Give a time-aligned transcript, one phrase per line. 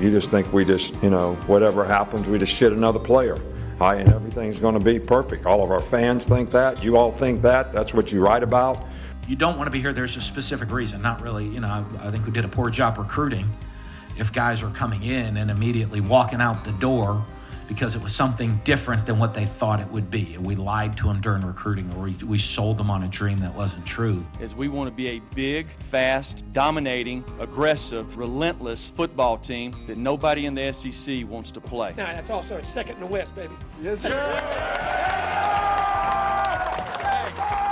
[0.00, 3.38] You just think we just, you know, whatever happens, we just shit another player.
[3.78, 5.46] Hi, and everything's going to be perfect.
[5.46, 6.82] All of our fans think that.
[6.82, 7.72] You all think that.
[7.72, 8.84] That's what you write about.
[9.28, 9.92] You don't want to be here.
[9.92, 11.00] There's a specific reason.
[11.00, 13.50] Not really, you know, I, I think we did a poor job recruiting.
[14.16, 17.24] If guys are coming in and immediately walking out the door
[17.68, 20.34] because it was something different than what they thought it would be.
[20.34, 23.38] And we lied to them during recruiting or we, we sold them on a dream
[23.38, 24.24] that wasn't true.
[24.40, 30.46] Is we want to be a big, fast, dominating, aggressive, relentless football team that nobody
[30.46, 31.94] in the SEC wants to play.
[31.96, 33.54] Now, that's also a second in the West, baby.
[33.82, 34.08] Yes, sir.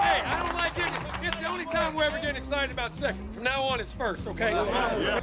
[0.01, 3.33] Hey, I don't like getting It's the only time we're ever getting excited about second.
[3.33, 4.53] From now on, it's first, okay?
[4.53, 5.21] Yeah.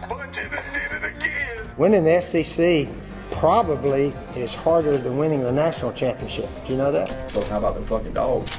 [1.78, 2.90] Winning the SEC
[3.32, 6.50] probably is harder than winning the national championship.
[6.66, 7.32] Do you know that?
[7.32, 8.52] So how about the fucking dogs?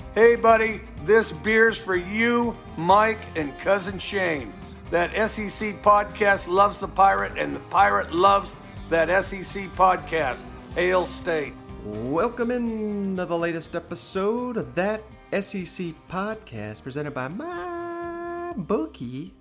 [0.14, 4.52] Hey, buddy, this beer's for you, Mike, and cousin Shane.
[4.90, 8.54] That SEC podcast loves the pirate, and the pirate loves
[8.88, 10.44] that SEC podcast.
[10.74, 11.52] Hail State.
[11.84, 19.32] Welcome into the latest episode of that SEC podcast presented by my bookie.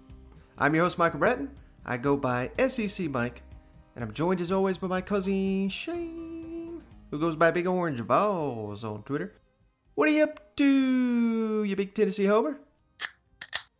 [0.57, 1.49] I'm your host, Michael Bratton.
[1.85, 3.41] I go by SEC Mike,
[3.95, 8.83] and I'm joined as always by my cousin Shane, who goes by Big Orange Vols
[8.83, 9.33] on Twitter.
[9.95, 12.59] What are you up to, you big Tennessee homer?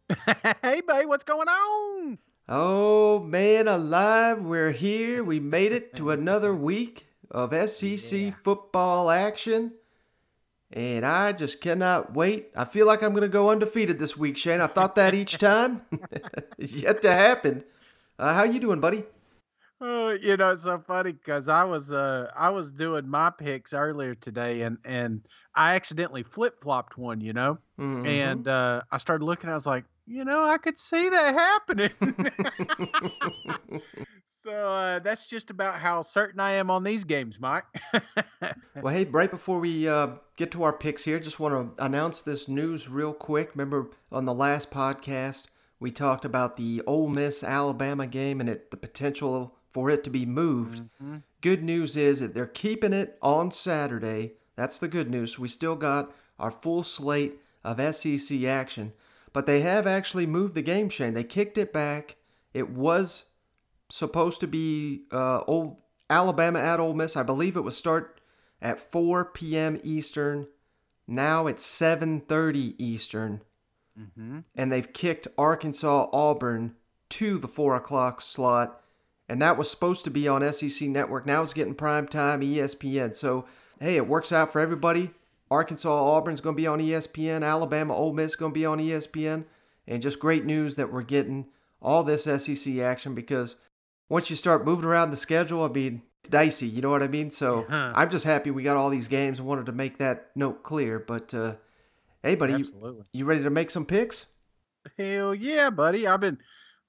[0.63, 2.17] hey, babe, what's going on?
[2.47, 4.43] Oh man, alive!
[4.43, 5.23] We're here.
[5.23, 8.31] We made it to another week of SEC yeah.
[8.43, 9.73] football action.
[10.71, 12.49] And I just cannot wait.
[12.55, 14.61] I feel like I'm going to go undefeated this week, Shane.
[14.61, 15.81] I thought that each time.
[16.57, 17.63] it's yet to happen.
[18.19, 19.03] Uh, how you doing, buddy?
[19.79, 23.73] Oh, you know, it's so funny because I was uh I was doing my picks
[23.73, 28.05] earlier today, and and I accidentally flip flopped one, you know, mm-hmm.
[28.05, 29.49] and uh, I started looking.
[29.49, 31.91] I was like, you know, I could see that happening.
[34.43, 37.63] so uh, that's just about how certain I am on these games, Mike.
[38.81, 42.21] well, hey, right before we uh, get to our picks here, just want to announce
[42.21, 43.51] this news real quick.
[43.55, 45.45] Remember on the last podcast
[45.79, 50.09] we talked about the Ole Miss Alabama game and it, the potential for it to
[50.09, 50.81] be moved.
[50.81, 51.17] Mm-hmm.
[51.41, 54.33] Good news is that they're keeping it on Saturday.
[54.55, 55.39] That's the good news.
[55.39, 58.93] We still got our full slate of SEC action,
[59.31, 61.13] but they have actually moved the game, Shane.
[61.13, 62.17] They kicked it back.
[62.53, 63.25] It was
[63.89, 65.77] supposed to be uh, old
[66.09, 67.15] Alabama at Ole Miss.
[67.15, 68.19] I believe it was start
[68.61, 69.79] at 4 p.m.
[69.83, 70.47] Eastern.
[71.07, 73.41] Now it's 7:30 Eastern.
[73.99, 74.39] Mm-hmm.
[74.55, 76.75] And they've kicked Arkansas Auburn
[77.09, 78.81] to the four o'clock slot.
[79.27, 81.25] And that was supposed to be on SEC Network.
[81.25, 83.15] Now it's getting prime time ESPN.
[83.15, 83.45] So,
[83.79, 85.11] hey, it works out for everybody.
[85.51, 87.45] Arkansas Auburn's going to be on ESPN.
[87.45, 89.45] Alabama Ole Miss is going to be on ESPN.
[89.87, 91.47] And just great news that we're getting
[91.81, 93.55] all this SEC action because
[94.09, 96.67] once you start moving around the schedule, I mean, it's dicey.
[96.67, 97.31] You know what I mean?
[97.31, 97.91] So uh-huh.
[97.95, 99.39] I'm just happy we got all these games.
[99.39, 100.99] I wanted to make that note clear.
[100.99, 101.55] But uh,
[102.23, 103.05] Hey, buddy, Absolutely.
[103.13, 104.25] You, you ready to make some picks?
[104.97, 106.05] Hell yeah, buddy!
[106.05, 106.37] I've been,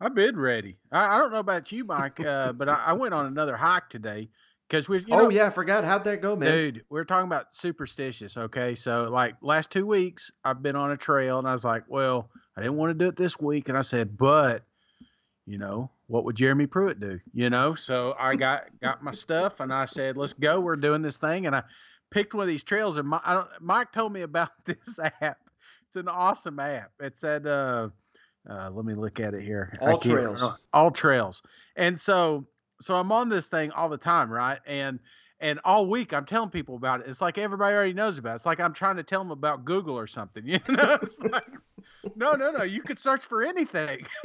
[0.00, 0.76] I've been ready.
[0.90, 3.88] I, I don't know about you, Mike, uh, but I, I, went on another hike
[3.88, 4.28] today
[4.68, 5.04] because we.
[5.10, 5.84] oh yeah, I forgot.
[5.84, 6.50] How'd that go, man?
[6.50, 8.36] Dude, we are talking about superstitious.
[8.36, 11.84] Okay, so like last two weeks, I've been on a trail, and I was like,
[11.86, 14.64] well, I didn't want to do it this week, and I said, but,
[15.46, 17.20] you know, what would Jeremy Pruitt do?
[17.32, 20.58] You know, so I got got my stuff, and I said, let's go.
[20.58, 21.62] We're doing this thing, and I
[22.10, 23.22] picked one of these trails, and Mike,
[23.60, 25.38] Mike told me about this app.
[25.86, 26.92] It's an awesome app.
[27.00, 27.88] It's at uh,
[28.48, 29.76] uh, let me look at it here.
[29.80, 30.44] All trails.
[30.72, 31.42] All trails.
[31.76, 32.46] And so
[32.80, 34.58] so I'm on this thing all the time, right?
[34.66, 35.00] And
[35.40, 37.06] and all week I'm telling people about it.
[37.08, 38.36] It's like everybody already knows about it.
[38.36, 40.44] It's like I'm trying to tell them about Google or something.
[40.46, 41.48] You know, it's like
[42.16, 42.62] no, no, no.
[42.62, 44.06] You could search for anything.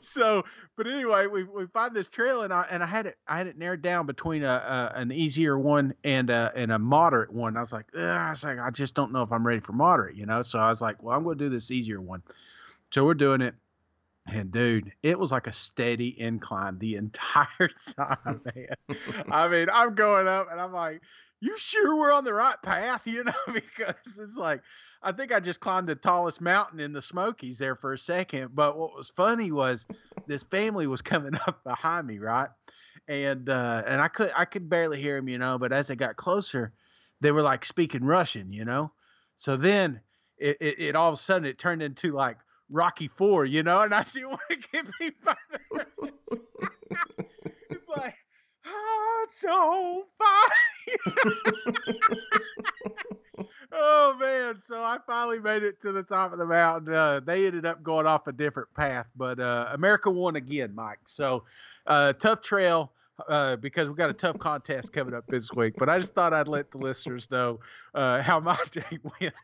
[0.04, 0.44] so,
[0.76, 3.46] but anyway, we, we find this trail, and I and I had it I had
[3.46, 7.56] it narrowed down between a, a an easier one and a and a moderate one.
[7.56, 10.16] I was like, I was like, I just don't know if I'm ready for moderate,
[10.16, 10.42] you know.
[10.42, 12.22] So I was like, well, I'm going to do this easier one.
[12.92, 13.54] So we're doing it.
[14.26, 18.96] And dude, it was like a steady incline the entire time, man.
[19.30, 21.00] I mean, I'm going up and I'm like,
[21.40, 24.60] you sure we're on the right path, you know, because it's like
[25.02, 28.54] I think I just climbed the tallest mountain in the Smokies there for a second.
[28.54, 29.86] But what was funny was
[30.26, 32.48] this family was coming up behind me, right?
[33.08, 35.58] And uh, and I could I could barely hear them, you know.
[35.58, 36.72] But as they got closer,
[37.20, 38.92] they were like speaking Russian, you know.
[39.36, 40.00] So then
[40.38, 42.36] it, it, it all of a sudden it turned into like
[42.68, 43.80] Rocky Four, you know.
[43.80, 46.12] And I didn't want to get beat by the
[47.70, 48.14] It's like
[48.62, 50.50] hearts so fire.
[53.72, 54.58] Oh man!
[54.58, 56.92] So I finally made it to the top of the mountain.
[56.92, 60.98] Uh, they ended up going off a different path, but uh, America won again, Mike.
[61.06, 61.44] So
[61.86, 62.92] uh, tough trail
[63.28, 65.74] uh, because we got a tough contest coming up this week.
[65.78, 67.60] But I just thought I'd let the listeners know
[67.94, 69.34] uh, how my day went.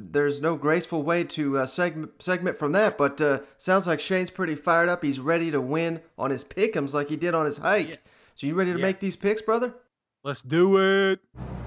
[0.00, 4.30] There's no graceful way to uh, segment segment from that, but uh, sounds like Shane's
[4.30, 5.02] pretty fired up.
[5.02, 7.88] He's ready to win on his pickums like he did on his hike.
[7.88, 7.98] Yes.
[8.36, 8.82] So you ready to Yes.
[8.82, 9.74] make these picks, brother?
[10.22, 11.18] Let's do it.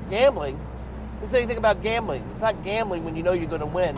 [0.09, 0.57] Gambling?
[1.21, 2.27] Who said anything about gambling?
[2.31, 3.95] It's not gambling when you know you're going to win.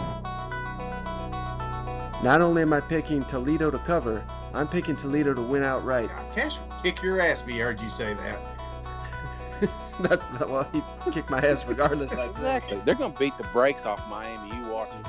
[2.21, 4.23] Not only am I picking Toledo to cover,
[4.53, 6.09] I'm picking Toledo to win outright.
[6.35, 8.39] Cash will kick your ass if he heard you say that.
[10.01, 12.11] that, that- well, he kicked my ass regardless.
[12.11, 12.81] Exactly.
[12.85, 14.55] They're going to beat the brakes off Miami.
[14.57, 15.05] You watch it.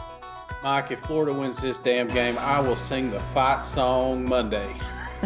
[0.62, 4.72] Mike, if Florida wins this damn game, I will sing the fight song Monday.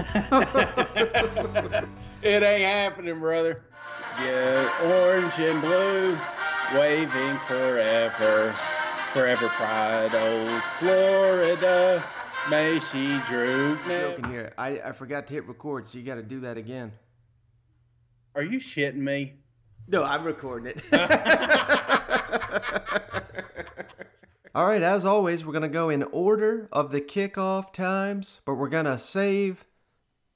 [2.22, 3.62] it ain't happening, brother.
[4.20, 6.18] Yeah, orange and blue,
[6.74, 8.52] waving forever,
[9.12, 12.02] forever pride, old Florida.
[12.50, 13.78] May she droop.
[13.86, 14.52] Now, Joking here.
[14.56, 16.92] I, I forgot to hit record, so you got to do that again.
[18.34, 19.34] are you shitting me?
[19.86, 20.82] No, I'm recording it.
[24.54, 28.54] All right, as always, we're going to go in order of the kickoff times, but
[28.54, 29.64] we're going to save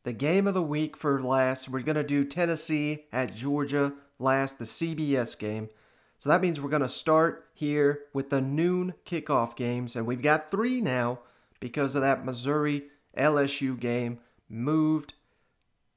[0.05, 1.69] the game of the week for last.
[1.69, 5.70] We're going to do Tennessee at Georgia last, the CBS game.
[6.23, 10.23] So that means we're going to start here with the noon kickoff games, and we've
[10.23, 11.19] got three now
[11.59, 12.85] because of that Missouri
[13.19, 15.15] LSU game moved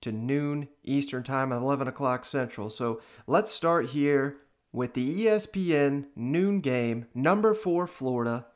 [0.02, 2.72] to noon Eastern Time at 11 o'clock Central.
[2.72, 4.38] So let's start here
[4.74, 8.48] with the ESPN noon game, number four Florida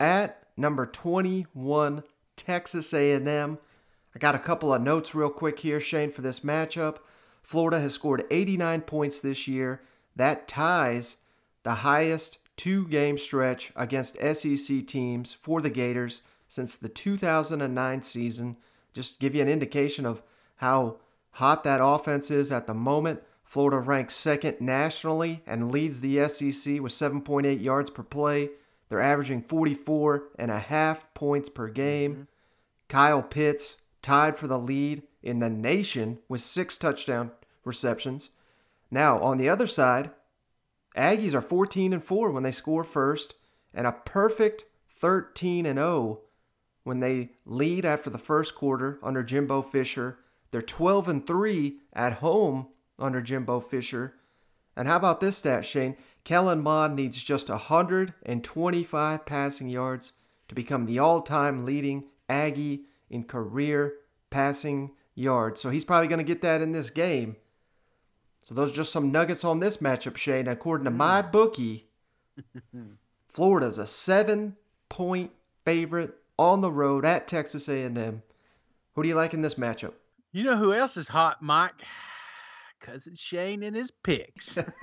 [0.00, 2.04] at number 21
[2.36, 3.58] Texas A&M.
[4.14, 7.00] I got a couple of notes real quick here, Shane, for this matchup.
[7.42, 9.82] Florida has scored 89 points this year.
[10.18, 11.16] That ties
[11.62, 18.56] the highest two-game stretch against SEC teams for the Gators since the 2009 season.
[18.92, 20.22] Just to give you an indication of
[20.56, 20.96] how
[21.32, 23.22] hot that offense is at the moment.
[23.44, 28.50] Florida ranks second nationally and leads the SEC with 7.8 yards per play.
[28.88, 32.12] They're averaging 44 and a half points per game.
[32.12, 32.22] Mm-hmm.
[32.88, 37.30] Kyle Pitts tied for the lead in the nation with six touchdown
[37.64, 38.30] receptions.
[38.90, 40.10] Now, on the other side,
[40.96, 43.34] Aggies are 14 and 4 when they score first
[43.72, 46.22] and a perfect 13 and 0
[46.82, 50.18] when they lead after the first quarter under Jimbo Fisher.
[50.50, 52.68] They're 12 and 3 at home
[52.98, 54.14] under Jimbo Fisher.
[54.76, 55.96] And how about this stat, Shane?
[56.24, 60.12] Kellen Mond needs just 125 passing yards
[60.48, 63.94] to become the all-time leading Aggie in career
[64.30, 65.60] passing yards.
[65.60, 67.36] So he's probably going to get that in this game.
[68.48, 70.48] So those are just some nuggets on this matchup, Shane.
[70.48, 70.96] According to hmm.
[70.96, 71.90] my bookie,
[73.28, 75.32] Florida's a seven-point
[75.66, 78.22] favorite on the road at Texas A&M.
[78.94, 79.92] Who do you like in this matchup?
[80.32, 81.74] You know who else is hot, Mike?
[82.80, 84.56] Cousin Shane and his picks.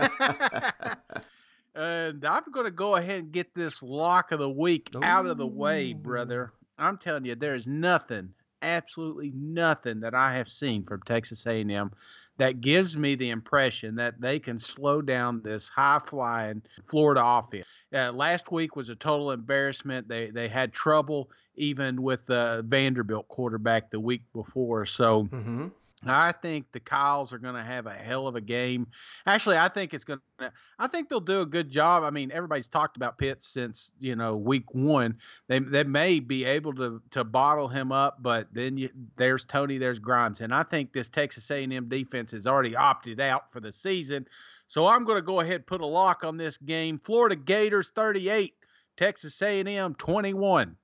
[1.74, 5.40] and I'm going to go ahead and get this lock of the week out of
[5.40, 6.54] the way, brother.
[6.78, 8.30] I'm telling you, there's nothing,
[8.62, 11.90] absolutely nothing that I have seen from Texas A&M
[12.38, 17.66] that gives me the impression that they can slow down this high-flying Florida offense.
[17.94, 20.08] Uh, last week was a total embarrassment.
[20.08, 24.86] They they had trouble even with the Vanderbilt quarterback the week before.
[24.86, 25.68] So Mm-hmm.
[26.06, 28.88] I think the Kyles are going to have a hell of a game.
[29.26, 30.52] Actually, I think it's going to.
[30.78, 32.04] I think they'll do a good job.
[32.04, 35.18] I mean, everybody's talked about Pitts since you know week one.
[35.48, 39.78] They they may be able to to bottle him up, but then you, there's Toney,
[39.78, 43.72] there's Grimes, and I think this Texas A&M defense has already opted out for the
[43.72, 44.28] season.
[44.68, 46.98] So I'm going to go ahead and put a lock on this game.
[46.98, 48.56] Florida Gators 38,
[48.98, 50.76] Texas A&M 21.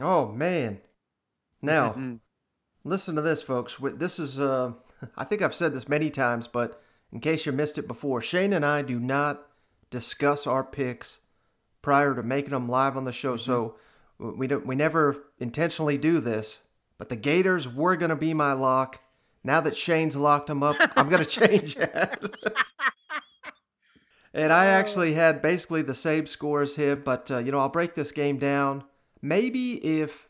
[0.00, 0.78] Oh man!
[1.62, 2.20] Now, Mhm.
[2.88, 3.78] Listen to this, folks.
[3.80, 4.72] This is, uh,
[5.16, 8.52] I think I've said this many times, but in case you missed it before, Shane
[8.52, 9.46] and I do not
[9.90, 11.18] discuss our picks
[11.82, 13.36] prior to making them live on the show.
[13.36, 13.76] So
[14.18, 16.60] we don't, we never intentionally do this.
[16.98, 19.00] But the Gators were going to be my lock.
[19.44, 22.34] Now that Shane's locked them up, I'm going to change it.
[24.34, 27.68] and I actually had basically the same score as him, but uh, you know I'll
[27.68, 28.84] break this game down.
[29.22, 30.27] Maybe if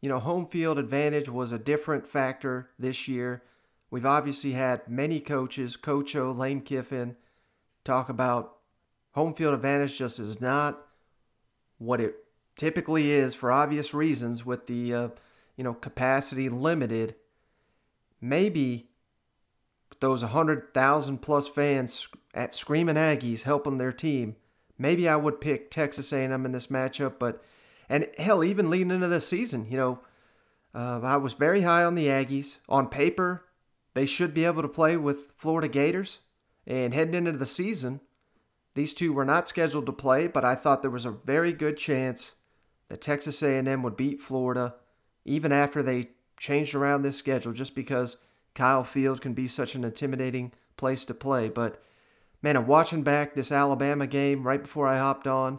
[0.00, 3.42] you know, home field advantage was a different factor this year.
[3.90, 7.16] We've obviously had many coaches, Coach O, Lane Kiffin,
[7.84, 8.56] talk about
[9.12, 10.86] home field advantage just is not
[11.78, 12.14] what it
[12.56, 15.08] typically is for obvious reasons with the, uh,
[15.56, 17.14] you know, capacity limited.
[18.20, 18.90] Maybe
[20.00, 24.36] those 100,000 plus fans at screaming Aggies helping their team,
[24.78, 27.14] maybe I would pick Texas A&M in this matchup.
[27.18, 27.42] But
[27.90, 29.98] and hell, even leading into this season, you know,
[30.72, 32.58] uh, I was very high on the Aggies.
[32.68, 33.44] On paper,
[33.94, 36.20] they should be able to play with Florida Gators.
[36.66, 38.00] And heading into the season,
[38.74, 41.76] these two were not scheduled to play, but I thought there was a very good
[41.76, 42.34] chance
[42.88, 44.76] that Texas A&M would beat Florida
[45.24, 48.18] even after they changed around this schedule just because
[48.54, 51.48] Kyle Field can be such an intimidating place to play.
[51.48, 51.82] But
[52.40, 55.58] man, I'm watching back this Alabama game right before I hopped on,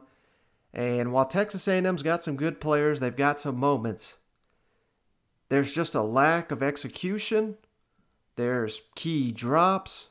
[0.73, 4.17] and while Texas A&M's got some good players, they've got some moments.
[5.49, 7.57] There's just a lack of execution.
[8.37, 10.07] There's key drops.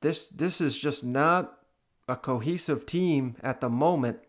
[0.00, 1.58] This this is just not
[2.08, 4.20] a cohesive team at the moment.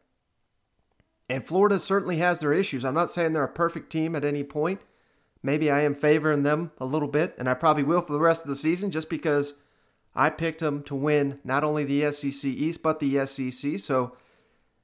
[1.29, 2.85] And Florida certainly has their issues.
[2.85, 4.81] I'm not saying they're a perfect team at any point.
[5.43, 8.43] Maybe I am favoring them a little bit, and I probably will for the rest
[8.43, 9.53] of the season just because
[10.15, 13.79] I picked them to win not only the SEC East, but the SEC.
[13.79, 14.17] So,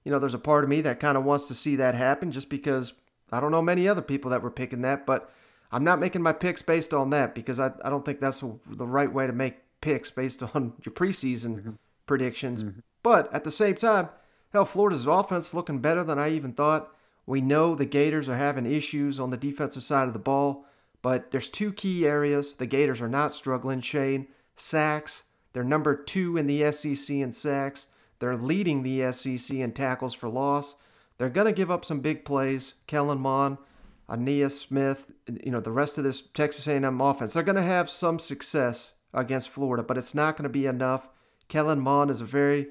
[0.03, 2.31] you know, there's a part of me that kind of wants to see that happen
[2.31, 2.93] just because
[3.31, 5.31] I don't know many other people that were picking that, but
[5.71, 8.87] I'm not making my picks based on that because I, I don't think that's the
[8.87, 11.71] right way to make picks based on your preseason mm-hmm.
[12.05, 12.63] predictions.
[12.63, 12.79] Mm-hmm.
[13.01, 14.09] But at the same time,
[14.51, 16.89] hell, Florida's offense looking better than I even thought.
[17.25, 20.65] We know the Gators are having issues on the defensive side of the ball,
[21.01, 23.81] but there's two key areas the Gators are not struggling.
[23.81, 25.23] Shane, sacks.
[25.53, 27.87] They're number two in the SEC in sacks.
[28.23, 30.77] They're leading the SEC in tackles for loss.
[31.17, 32.73] They're going to give up some big plays.
[32.87, 33.57] Kellen Mond,
[34.09, 35.11] Ainias Smith,
[35.43, 37.33] you know, the rest of this Texas A&M offense.
[37.33, 41.09] They're going to have some success against Florida, but it's not going to be enough.
[41.49, 42.67] Kellen Mond is a very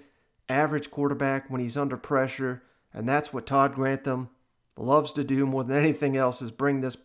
[0.49, 2.63] average quarterback when he's under pressure,
[2.95, 4.31] and that's what Todd Grantham
[4.79, 6.97] loves to do more than anything else is bring this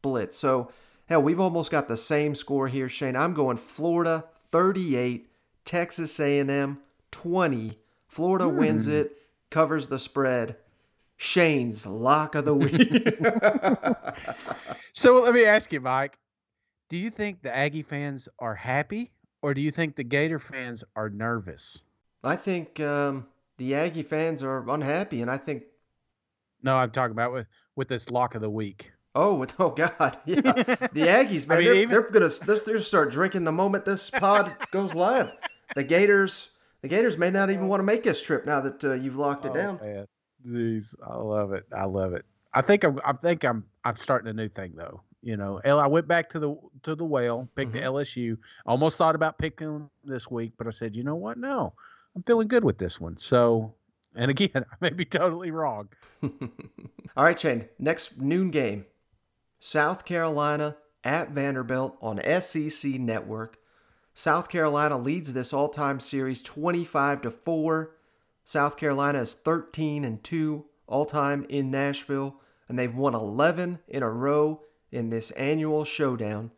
[0.00, 0.36] blitz.
[0.36, 0.70] So,
[1.06, 3.16] hell, we've almost got the same score here, Shane.
[3.16, 5.28] I'm going Florida 38,
[5.64, 6.78] Texas A&M
[7.10, 7.78] 20.
[8.08, 8.58] Florida hmm.
[8.58, 9.16] wins it,
[9.50, 10.56] covers the spread.
[11.16, 13.18] Shane's lock of the week.
[14.92, 16.18] so let me ask you, Mike.
[16.88, 19.10] Do you think the Aggie fans are happy,
[19.42, 21.82] or do you think the Gator fans are nervous?
[22.22, 25.64] I think um, the Aggie fans are unhappy, and I think.
[26.62, 28.92] No, I'm talking about with with this lock of the week.
[29.14, 30.40] Oh, with, oh God, yeah.
[30.42, 31.90] The Aggies, man, I mean, they're, even...
[31.90, 35.32] they're gonna they're gonna start drinking the moment this pod goes live.
[35.74, 36.50] The Gators,
[36.86, 39.44] the Gators may not even want to make this trip now that uh, you've locked
[39.44, 39.80] it oh, down.
[39.82, 40.06] Man.
[40.46, 41.64] Jeez, I love it.
[41.76, 42.24] I love it.
[42.54, 43.00] I think I'm.
[43.04, 43.64] I think I'm.
[43.84, 45.00] I'm starting a new thing though.
[45.20, 47.80] You know, I went back to the to the whale, picked mm-hmm.
[47.80, 48.38] the LSU.
[48.66, 51.38] Almost thought about picking this week, but I said, you know what?
[51.38, 51.72] No,
[52.14, 53.16] I'm feeling good with this one.
[53.18, 53.74] So,
[54.14, 55.88] and again, I may be totally wrong.
[56.22, 57.68] All right, Shane.
[57.80, 58.86] Next noon game,
[59.58, 63.58] South Carolina at Vanderbilt on SEC Network.
[64.18, 67.94] South Carolina leads this all-time series 25 to 4.
[68.44, 74.08] South Carolina is 13 and 2 all-time in Nashville and they've won 11 in a
[74.08, 76.50] row in this annual showdown.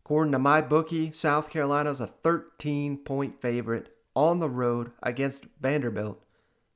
[0.00, 5.44] According to my bookie, South Carolina is a 13 point favorite on the road against
[5.60, 6.24] Vanderbilt.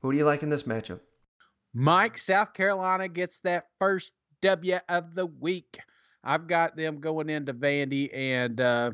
[0.03, 0.99] Who do you like in this matchup?
[1.73, 5.79] Mike, South Carolina gets that first W of the week.
[6.23, 8.91] I've got them going into Vandy, and uh,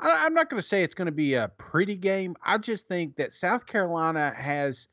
[0.00, 2.36] I, I'm not going to say it's going to be a pretty game.
[2.42, 4.88] I just think that South Carolina has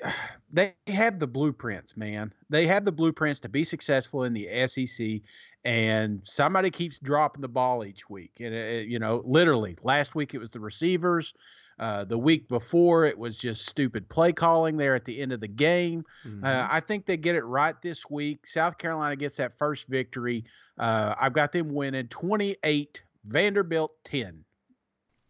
[0.50, 2.32] they have the blueprints, man.
[2.50, 5.20] They have the blueprints to be successful in the SEC,
[5.64, 8.32] and somebody keeps dropping the ball each week.
[8.40, 11.34] And it, you know, literally, last week it was the receivers.
[11.78, 15.40] Uh, the week before, it was just stupid play calling there at the end of
[15.40, 16.04] the game.
[16.24, 16.44] Uh, mm-hmm.
[16.44, 18.48] Uh, I think they get it right this week.
[18.48, 20.44] South Carolina gets that first victory.
[20.76, 24.44] Uh, I've got them winning 28, Vanderbilt 10.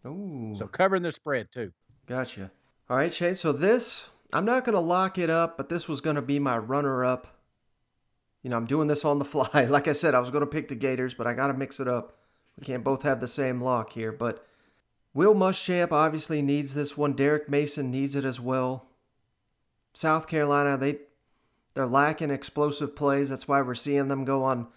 [0.06, 0.54] Ooh.
[0.56, 1.72] So covering the spread, too.
[2.06, 2.50] Gotcha.
[2.88, 3.34] All right, Shane.
[3.34, 6.38] So this I'm not going to lock it up, but this was going to be
[6.38, 7.38] my runner up.
[8.42, 9.64] You know, I'm doing this on the fly.
[9.68, 11.80] Like I said, I was going to pick the Gators, but I got to mix
[11.80, 12.16] it up.
[12.58, 14.12] We can't both have the same lock here.
[14.12, 14.44] But
[15.14, 17.12] Will Muschamp obviously needs this one.
[17.14, 18.86] Derek Mason needs it as well.
[19.92, 20.98] South Carolina, they
[21.74, 23.28] they're lacking explosive plays.
[23.28, 24.68] That's why we're seeing them go on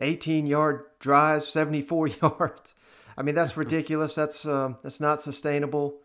[0.00, 2.74] 18 yard drives, 74 yards.
[3.16, 4.14] I mean, that's ridiculous.
[4.14, 6.00] That's uh, that's not sustainable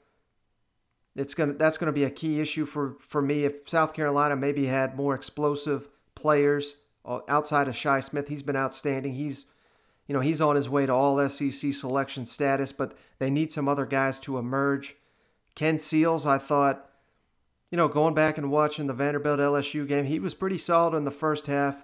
[1.15, 4.65] it's gonna that's gonna be a key issue for for me if South Carolina maybe
[4.65, 6.75] had more explosive players
[7.05, 8.27] uh, outside of Shi Smith.
[8.27, 9.13] He's been outstanding.
[9.13, 9.45] He's
[10.07, 13.67] you know he's on his way to all SEC selection status, but they need some
[13.67, 14.95] other guys to emerge.
[15.55, 16.89] Ken Seals, I thought,
[17.71, 21.05] you know, going back and watching the Vanderbilt LSU game, he was pretty solid in
[21.05, 21.81] the first half.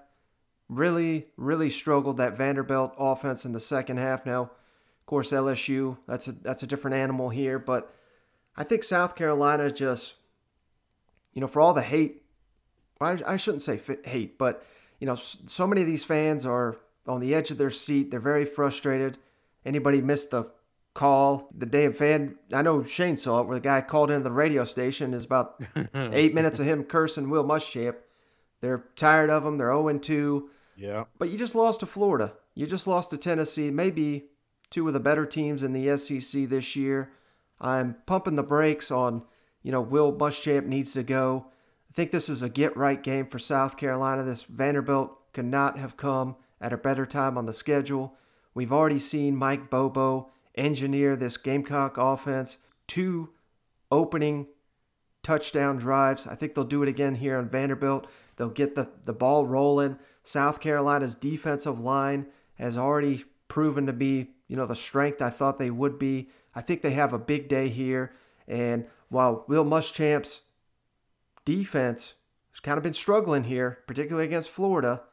[0.71, 4.25] Really, really struggled that Vanderbilt offense in the second half.
[4.25, 7.59] Now, of course, LSU, that's a, that's a different animal here.
[7.59, 7.93] But
[8.55, 10.13] I think South Carolina just,
[11.33, 12.23] you know, for all the hate,
[13.01, 14.65] I, I shouldn't say hate, but,
[14.99, 18.09] you know, so many of these fans are on the edge of their seat.
[18.09, 19.17] They're very frustrated.
[19.65, 20.51] Anybody missed the
[20.93, 22.35] call the day of fan?
[22.53, 25.13] I know Shane saw it, where the guy called into the radio station.
[25.13, 25.61] Is about
[25.93, 27.95] eight minutes of him cursing Will Muschamp.
[28.61, 29.57] They're tired of him.
[29.57, 30.49] They're 0 2.
[30.81, 31.03] Yeah.
[31.19, 32.33] But you just lost to Florida.
[32.55, 33.69] You just lost to Tennessee.
[33.69, 34.25] Maybe
[34.71, 37.11] two of the better teams in the SEC this year.
[37.59, 39.21] I'm pumping the brakes on,
[39.61, 41.45] you know, Will Muschamp needs to go.
[41.91, 44.23] I think this is a get right game for South Carolina.
[44.23, 48.15] This Vanderbilt could not have come at a better time on the schedule.
[48.55, 52.57] We've already seen Mike Bobo engineer this Gamecock offense.
[52.87, 53.29] Two
[53.91, 54.47] opening
[55.21, 56.25] touchdown drives.
[56.25, 58.07] I think they'll do it again here on Vanderbilt.
[58.37, 59.99] They'll get the, the ball rolling.
[60.23, 65.59] South Carolina's defensive line has already proven to be, you know, the strength I thought
[65.59, 66.29] they would be.
[66.55, 68.13] I think they have a big day here.
[68.47, 70.41] And while Will Muschamp's
[71.45, 72.13] defense
[72.51, 75.03] has kind of been struggling here, particularly against Florida,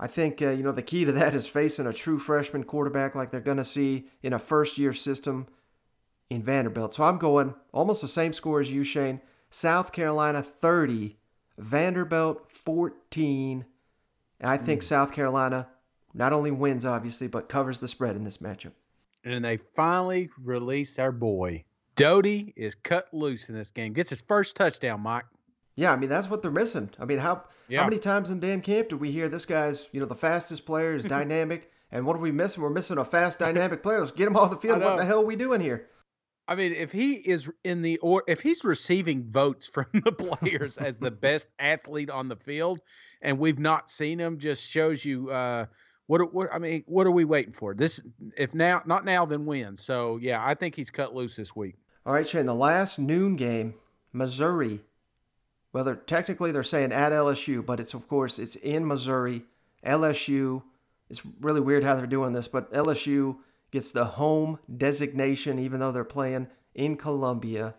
[0.00, 3.14] I think uh, you know the key to that is facing a true freshman quarterback
[3.14, 5.48] like they're going to see in a first-year system
[6.30, 6.94] in Vanderbilt.
[6.94, 9.20] So I'm going almost the same score as you, Shane.
[9.50, 11.16] South Carolina 30,
[11.56, 13.64] Vanderbilt 14.
[14.42, 14.84] I think mm.
[14.84, 15.68] South Carolina
[16.14, 18.72] not only wins obviously, but covers the spread in this matchup.
[19.24, 21.64] And they finally release our boy.
[21.96, 23.92] Doty is cut loose in this game.
[23.92, 25.24] Gets his first touchdown, Mike.
[25.74, 26.90] Yeah, I mean that's what they're missing.
[26.98, 27.80] I mean, how yeah.
[27.80, 30.64] how many times in damn camp did we hear this guy's you know the fastest
[30.66, 32.62] player is dynamic, and what are we missing?
[32.62, 34.00] We're missing a fast dynamic player.
[34.00, 34.80] Let's get him off the field.
[34.80, 35.88] What the hell are we doing here?
[36.48, 40.76] I mean, if he is in the or if he's receiving votes from the players
[40.78, 42.80] as the best athlete on the field,
[43.22, 45.66] and we've not seen him, just shows you uh,
[46.06, 46.84] what what I mean.
[46.86, 47.74] What are we waiting for?
[47.74, 48.00] This
[48.36, 49.76] if now not now then when?
[49.76, 51.76] So yeah, I think he's cut loose this week.
[52.04, 52.46] All right, Shane.
[52.46, 53.74] The last noon game,
[54.12, 54.80] Missouri
[55.72, 59.44] well, they're, technically they're saying at LSU, but it's of course it's in Missouri.
[59.86, 60.62] LSU.
[61.10, 63.38] It's really weird how they're doing this, but LSU
[63.70, 67.74] gets the home designation even though they're playing in Columbia.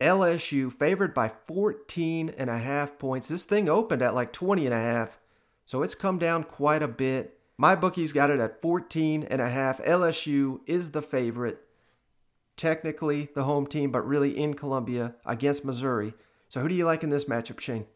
[0.00, 3.28] LSU favored by 14 and a half points.
[3.28, 5.18] This thing opened at like 20 and a half,
[5.64, 7.38] so it's come down quite a bit.
[7.56, 9.82] My bookies got it at 14 and a half.
[9.82, 11.60] LSU is the favorite.
[12.56, 16.14] Technically the home team, but really in Columbia against Missouri.
[16.48, 17.86] So who do you like in this matchup, Shane?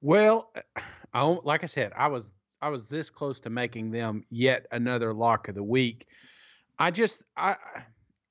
[0.00, 0.52] Well,
[1.12, 5.12] I, like I said, I was I was this close to making them yet another
[5.12, 6.08] lock of the week.
[6.80, 7.56] I just I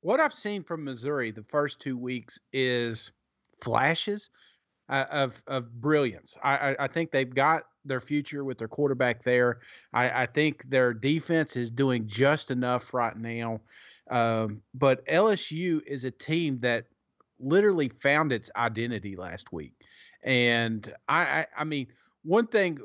[0.02, 3.12] what I've seen from Missouri the first two weeks is
[3.62, 4.32] flashes
[4.90, 6.36] uh, of of brilliance.
[6.44, 9.60] I, I, I think they've got their future with their quarterback there.
[9.94, 13.62] I, I think their defense is doing just enough right now.
[14.10, 16.86] Um, but LSU is a team that
[17.40, 19.74] literally found its identity last week.
[20.24, 21.88] And I, I, I mean,
[22.24, 22.80] one thing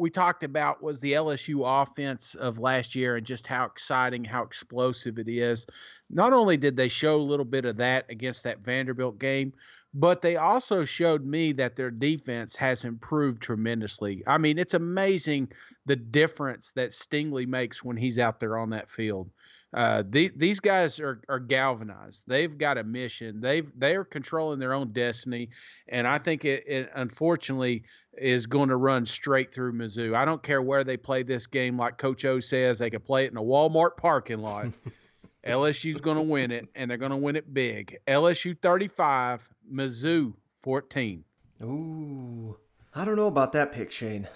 [0.00, 4.42] we talked about was the LSU offense of last year and just how exciting, how
[4.42, 5.66] explosive it is.
[6.08, 9.52] Not only did they show a little bit of that against that Vanderbilt game,
[9.92, 14.22] but they also showed me that their defense has improved tremendously.
[14.26, 15.52] I mean, it's amazing
[15.86, 19.30] the difference that Stingley makes when he's out there on that field
[19.72, 22.24] uh, the, these guys are, are galvanized.
[22.26, 23.40] They've got a mission.
[23.40, 25.50] They've they are controlling their own destiny,
[25.88, 27.84] and I think it, it unfortunately
[28.18, 30.14] is going to run straight through Mizzou.
[30.14, 31.78] I don't care where they play this game.
[31.78, 34.66] Like Coach O says, they could play it in a Walmart parking lot.
[35.46, 37.98] LSU's going to win it, and they're going to win it big.
[38.06, 41.24] LSU 35, Mizzou 14.
[41.62, 42.56] Ooh,
[42.94, 44.28] I don't know about that pick, Shane.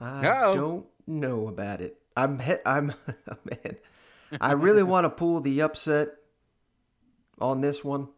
[0.00, 0.54] I Uh-oh.
[0.54, 1.96] don't know about it.
[2.16, 2.86] I'm I'm
[3.44, 3.76] man.
[4.40, 6.08] I really want to pull the upset
[7.40, 8.08] on this one.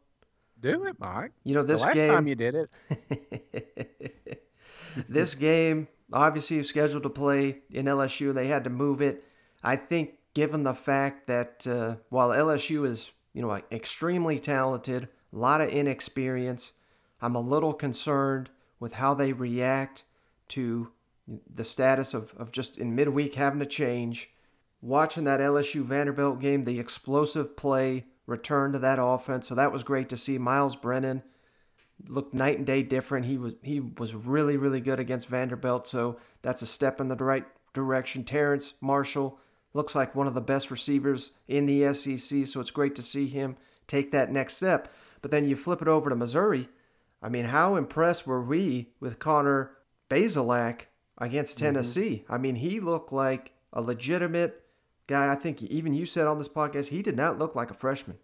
[0.61, 1.33] Do it, Mike.
[1.45, 2.13] You know this the last game.
[2.13, 4.43] time you did it.
[5.09, 8.33] this game obviously is scheduled to play in LSU.
[8.33, 9.25] They had to move it.
[9.63, 15.37] I think, given the fact that uh, while LSU is you know extremely talented, a
[15.37, 16.73] lot of inexperience,
[17.21, 20.05] I'm a little concerned with how they react
[20.49, 20.91] to
[21.55, 24.31] the status of, of just in midweek having to change
[24.83, 29.49] watching that LSU Vanderbilt game, the explosive play return to that offense.
[29.49, 30.37] So that was great to see.
[30.37, 31.23] Myles Brennan
[32.09, 33.27] looked night and day different.
[33.27, 35.87] He was he was really really good against Vanderbilt.
[35.87, 38.25] So that's a step in the right direction.
[38.25, 39.39] Terrace Marshall
[39.75, 42.47] looks like one of the best receivers in the SEC.
[42.47, 43.57] So it's great to see him
[43.87, 44.93] take that next step.
[45.21, 46.69] But then you flip it over to Missouri.
[47.23, 49.71] I mean, how impressed were we with Connor
[50.11, 50.83] Bazelak
[51.19, 51.67] against mm-hmm.
[51.67, 52.23] Tennessee?
[52.25, 52.33] Mm-hmm.
[52.33, 54.63] I mean, he looked like a legitimate
[55.07, 57.75] guy, I think even you said on this podcast, he did not look like a
[57.75, 58.19] freshman.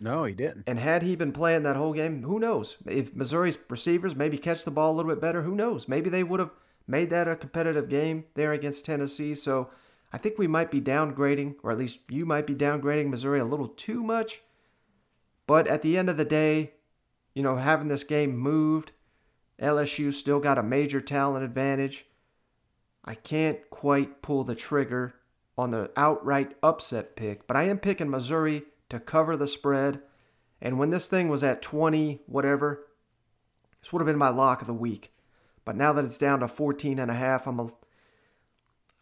[0.00, 0.64] No, he didn't.
[0.66, 2.76] And had he been playing that whole game, who knows?
[2.86, 5.86] If Missouri's receivers maybe catch the ball a little bit better, who knows?
[5.86, 6.50] Maybe they would have
[6.88, 9.34] made that a competitive game there against Tennessee.
[9.36, 9.70] So
[10.12, 13.44] I think we might be downgrading, or at least you might be downgrading Missouri a
[13.44, 14.42] little too much.
[15.46, 16.74] But at the end of the day,
[17.34, 18.92] you know, having this game moved,
[19.60, 22.06] LSU still got a major talent advantage.
[23.04, 25.14] I can't quite pull the trigger
[25.56, 30.00] on the outright upset pick, but I am picking Missouri to cover the spread.
[30.60, 32.86] And when this thing was at 20, whatever,
[33.80, 35.12] this would have been my lock of the week.
[35.64, 37.68] But now that it's down to 14 and a half, I'm a,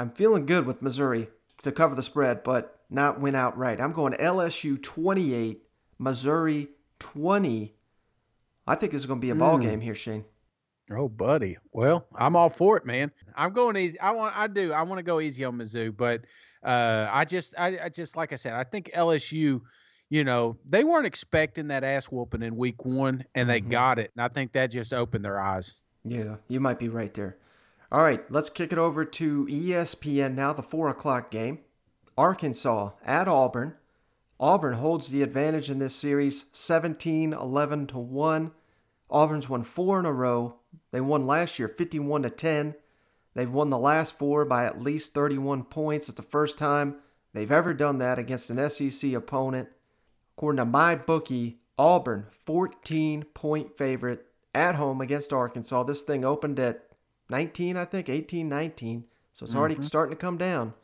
[0.00, 1.28] I'm feeling good with Missouri
[1.62, 3.80] to cover the spread, but not win outright.
[3.80, 5.60] I'm going LSU 28,
[5.98, 6.68] Missouri
[7.00, 7.74] 20.
[8.66, 9.62] I think it's going to be a ball Mm.
[9.62, 10.24] game here, Shane.
[10.90, 11.58] Oh, buddy.
[11.72, 13.12] Well, I'm all for it, man.
[13.36, 14.00] I'm going easy.
[14.00, 14.36] I want.
[14.36, 14.72] I do.
[14.72, 16.22] I want to go easy on Mizzou, but
[16.64, 19.60] uh, I just, I, I just like I said, I think LSU.
[20.12, 24.10] You know, they weren't expecting that ass whooping in week one, and they got it.
[24.16, 25.74] And I think that just opened their eyes.
[26.04, 27.36] Yeah, you might be right there.
[27.92, 31.58] All right, let's kick it over to ESPN now, the 4 o'clock game.
[32.16, 33.74] Arkansas at Auburn.
[34.38, 38.52] Auburn holds the advantage in this series 17 11 to 1.
[39.10, 40.54] Auburn's won four in a row.
[40.92, 42.74] They won last year 51 to 10.
[43.34, 46.08] They've won the last four by at least 31 points.
[46.08, 46.96] It's the first time
[47.32, 49.68] they've ever done that against an SEC opponent.
[50.36, 55.82] According to my bookie, Auburn 14 point favorite at home against Arkansas.
[55.82, 56.89] This thing opened at
[57.30, 59.04] 19, I think, 18, 19.
[59.32, 59.84] So it's already Mhm.
[59.84, 60.74] starting to come down.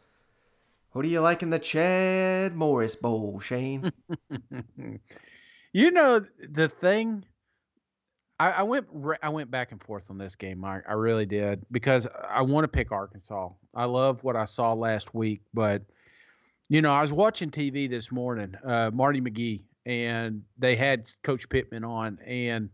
[0.92, 3.92] What do you like in the Chad Morris Bowl, Shane?
[5.72, 7.24] You know the thing.
[8.40, 8.86] I, I went
[9.22, 10.84] I went back and forth on this game, Mike.
[10.88, 13.50] I really did because I want to pick Arkansas.
[13.74, 15.82] I love what I saw last week, but
[16.70, 21.46] you know I was watching TV this morning, uh, Marty McGee, and they had Coach
[21.48, 22.70] Pittman on, and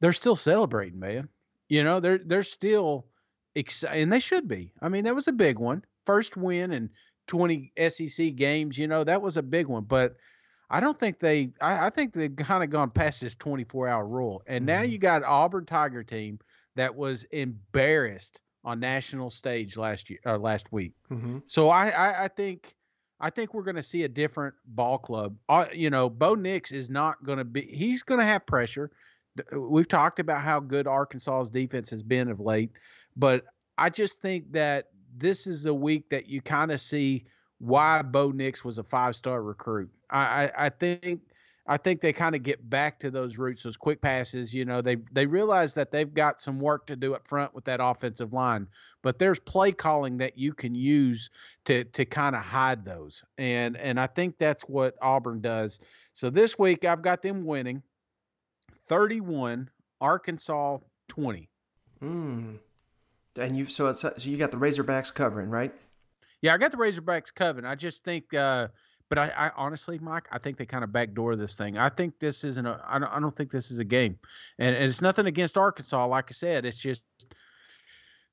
[0.00, 1.28] they're still celebrating, man.
[1.68, 3.06] You know they're they're still
[3.54, 4.72] excited, and they should be.
[4.80, 6.90] I mean that was a big one, first win in
[7.26, 8.78] 20 SEC games.
[8.78, 10.16] You know that was a big one, but
[10.68, 11.50] I don't think they.
[11.60, 14.98] I, I think they've kind of gone past this 24 hour rule, and now you
[14.98, 16.38] got Auburn Tiger team
[16.74, 20.92] that was embarrassed on national stage last year, uh, last week.
[21.10, 21.38] mm-hmm.
[21.44, 22.74] So I, I, I think,
[23.20, 25.36] I think we're going to see a different ball club.
[25.48, 27.62] Uh, you know, Bo Nix is not going to be.
[27.62, 28.90] He's going to have pressure.
[29.36, 32.70] Th- uh, We've talked about how good Arkansas's defense has been of late,
[33.16, 33.44] but
[33.78, 37.26] I just think that this is a week that you kind of see
[37.58, 39.90] why Bo Nix was a five star recruit.
[40.10, 41.20] I, I, I think.
[41.68, 44.54] I think they kind of get back to those roots, those quick passes.
[44.54, 47.64] You know, they they realize that they've got some work to do up front with
[47.64, 48.68] that offensive line,
[49.02, 51.28] but there's play calling that you can use
[51.64, 55.80] to to kind of hide those, and and I think that's what Auburn does.
[56.12, 57.82] So this week I've got them winning,
[58.88, 59.70] 31,
[60.00, 61.48] Arkansas 20.
[62.02, 62.58] Mm.
[63.38, 65.72] And you so it's so you got the Razorbacks covering, right?
[66.42, 67.66] Yeah, I got the Razorbacks covering.
[67.66, 68.68] I just think, uh,
[69.08, 71.76] but I, I honestly, Mike, I think they kind of backdoor this thing.
[71.78, 72.80] I think this isn't a.
[72.86, 74.18] I don't, I don't think this is a game,
[74.58, 76.06] and, and it's nothing against Arkansas.
[76.06, 77.02] Like I said, it's just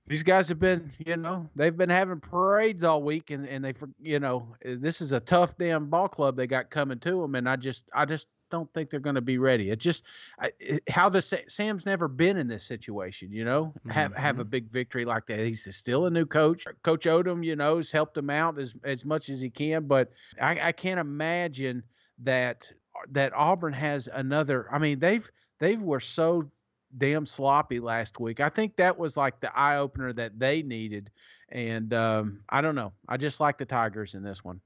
[0.08, 3.74] these guys have been, you know, they've been having parades all week, and and they,
[4.02, 7.48] you know, this is a tough damn ball club they got coming to them, and
[7.50, 9.72] I just, I just don't think they're going to be ready.
[9.72, 10.04] It just
[10.39, 14.46] I, it, how the Sam's never been in this situation, you know, have have a
[14.46, 15.39] big victory like that.
[15.39, 16.66] He's still a new coach.
[16.84, 20.12] Coach Odom, you know, has helped him out as as much as he can, but
[20.39, 21.84] I, I can't imagine
[22.20, 22.72] that
[23.10, 24.68] that Auburn has another.
[24.72, 26.50] I mean, they've they've were so
[26.96, 28.39] damn sloppy last week.
[28.39, 31.10] I think that was like the eye opener that they needed,
[31.50, 32.94] and um, I don't know.
[33.10, 34.62] I just like the Tigers in this one.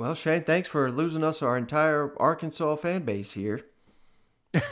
[0.00, 3.66] Well, Shane, thanks for losing us our entire Arkansas fan base here.
[4.54, 4.64] well,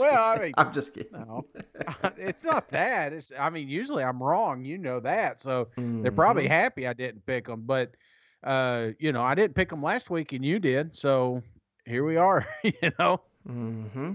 [0.00, 1.12] I mean, I'm just kidding.
[1.12, 1.44] No,
[2.16, 3.12] it's not that.
[3.12, 4.64] It's I mean, usually I'm wrong.
[4.64, 7.64] You know that, so they're probably happy I didn't pick them.
[7.66, 7.98] But
[8.42, 10.96] uh, you know, I didn't pick them last week, and you did.
[10.96, 11.42] So
[11.84, 12.48] here we are.
[12.62, 13.20] you know.
[13.46, 14.12] Mm-hmm.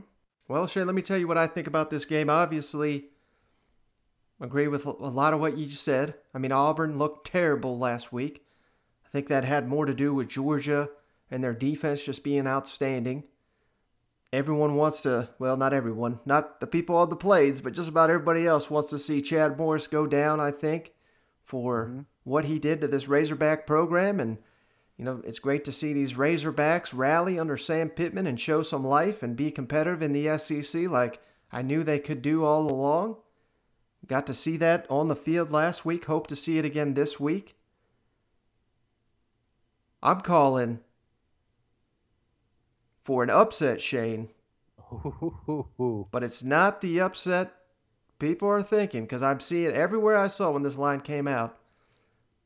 [0.47, 2.31] Well, Shane, let me tell you what I think about this game.
[2.31, 3.09] Obviously,
[4.41, 6.15] agree with a lot of what you just said.
[6.33, 8.43] I mean, Auburn looked terrible last week.
[9.09, 10.89] I think that had more to do with Georgia
[11.31, 13.23] and their defense just being outstanding.
[14.31, 18.11] Everyone wants to, well, not everyone, not the people on the plains, but just about
[18.11, 20.91] everybody else wants to see Chad Morris go down, I think,
[21.41, 22.01] for mm-hmm.
[22.23, 24.19] what he did to this Razorback program.
[24.19, 24.37] And,
[24.95, 28.85] you know, it's great to see these Razorbacks rally under Sam Pittman and show some
[28.85, 31.19] life and be competitive in the SEC like
[31.51, 33.17] I knew they could do all along.
[34.05, 36.05] Got to see that on the field last week.
[36.05, 37.55] Hope to see it again this week.
[40.01, 40.79] I'm calling
[43.01, 44.29] for an upset, Shane.
[46.12, 47.53] But it's not the upset
[48.19, 51.57] people are thinking because I'm seeing everywhere I saw when this line came out.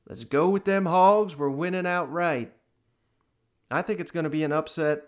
[0.08, 1.38] Let's go with them hogs.
[1.38, 2.54] We're winning outright.
[3.72, 5.04] I think it's going to be an upset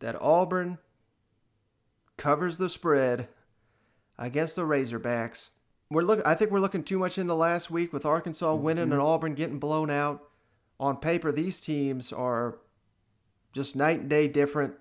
[0.00, 0.78] that Auburn
[2.16, 3.28] covers the spread
[4.18, 5.50] against the Razorbacks.
[5.90, 8.92] We're look I think we're looking too much into last week with Arkansas winning mm-hmm.
[8.94, 10.27] and Auburn getting blown out.
[10.80, 12.58] On paper, these teams are
[13.52, 14.74] just night and day different.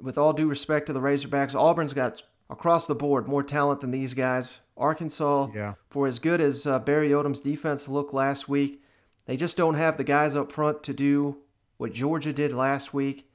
[0.00, 3.90] With all due respect to the Razorbacks, Auburn's got across the board more talent than
[3.90, 4.60] these guys.
[4.76, 5.74] Arkansas, yeah.
[5.88, 8.82] for as good as uh, Barry Odom's defense looked last week,
[9.26, 11.38] they just don't have the guys up front to do
[11.76, 13.28] what Georgia did last week.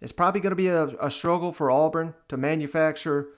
[0.00, 3.28] It's probably going to be a, a struggle for Auburn to manufacture,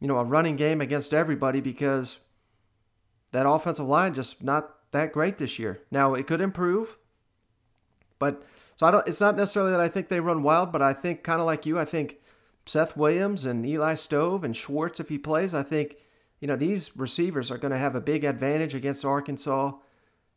[0.00, 2.18] you know, a running game against everybody because
[3.32, 5.80] that offensive line just not that great this year.
[5.90, 6.96] Now it could improve,
[8.18, 8.42] but
[8.76, 9.08] so I don't.
[9.08, 11.64] It's not necessarily that I think they run wild, but I think kind of like
[11.64, 12.18] you, I think
[12.66, 15.96] Seth Williams and Eli Stove and Schwartz, if he plays, I think
[16.40, 19.72] you know these receivers are going to have a big advantage against Arkansas.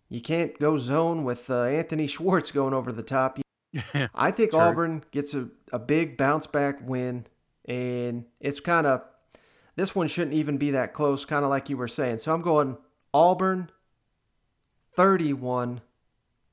[0.08, 3.40] You can't go zone with uh, Anthony Schwartz going over the top.
[4.16, 4.60] I think True.
[4.60, 7.28] Auburn gets a, a big bounce back win,
[7.66, 9.04] and it's kind of
[9.76, 12.20] this one shouldn't even be that close, kind of like you were saying.
[12.20, 12.78] So I'm going
[13.14, 13.70] Auburn
[14.94, 15.82] 31,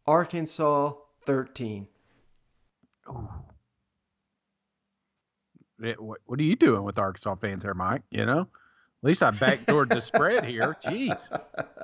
[0.07, 0.95] Arkansas
[1.27, 1.87] 13.
[3.09, 3.29] Ooh.
[5.83, 8.03] It, what, what are you doing with Arkansas fans here, Mike?
[8.11, 8.49] You know, at
[9.03, 10.77] least I backdoored the spread here.
[10.83, 11.29] Jeez,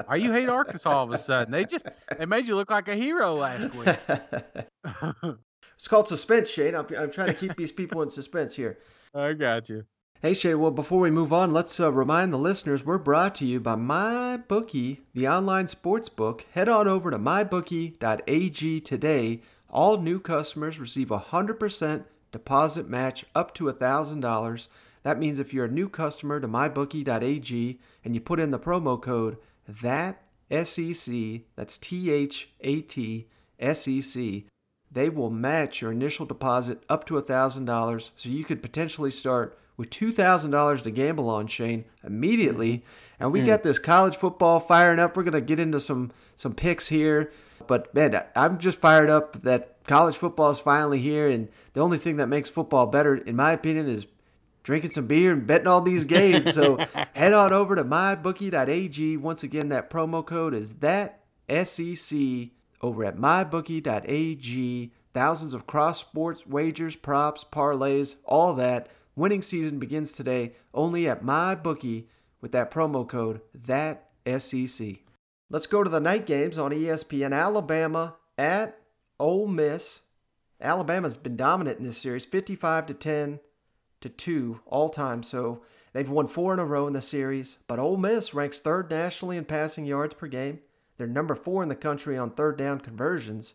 [0.07, 1.53] why you hate Arkansas all of a sudden?
[1.53, 3.97] They just they made you look like a hero last week.
[5.75, 6.75] it's called suspense, Shane.
[6.75, 8.79] I'm, I'm trying to keep these people in suspense here.
[9.15, 9.85] I got you.
[10.23, 13.45] Hey Shay, well before we move on, let's uh, remind the listeners we're brought to
[13.45, 16.47] you by MyBookie, the online sports book.
[16.53, 19.41] Head on over to mybookie.ag today.
[19.69, 24.69] All new customers receive a 100% deposit match up to $1,000.
[25.03, 29.03] That means if you're a new customer to mybookie.ag and you put in the promo
[29.03, 33.27] code that SEC, that's T H A T
[33.59, 34.47] S E C,
[34.89, 39.91] they will match your initial deposit up to $1,000 so you could potentially start with
[39.91, 42.79] $2,000 to gamble on, Shane, immediately.
[42.79, 43.23] Mm-hmm.
[43.23, 43.47] And we mm.
[43.47, 45.17] got this college football firing up.
[45.17, 47.33] We're going to get into some some picks here.
[47.67, 51.29] But man, I'm just fired up that college football is finally here.
[51.29, 54.07] And the only thing that makes football better, in my opinion, is
[54.63, 56.55] drinking some beer and betting all these games.
[56.55, 56.79] So
[57.15, 59.17] head on over to mybookie.ag.
[59.17, 62.19] Once again, that promo code is that SEC
[62.81, 64.93] over at mybookie.ag.
[65.15, 68.89] Thousands of cross sports wagers, props, parlays, all that.
[69.15, 72.07] Winning season begins today only at MyBookie
[72.41, 75.01] with that promo code that SEC.
[75.51, 77.35] Let's go to the night games on ESPN.
[77.35, 78.79] Alabama at
[79.21, 80.01] Ole Miss.
[80.61, 83.41] Alabama's been dominant in this series, 55 to 10
[84.01, 85.23] to 2 all time.
[85.23, 87.59] So they've won four in a row in the series.
[87.67, 90.61] But Ole Miss ranks third nationally in passing yards per game.
[90.97, 93.55] They're number four in the country on third down conversions.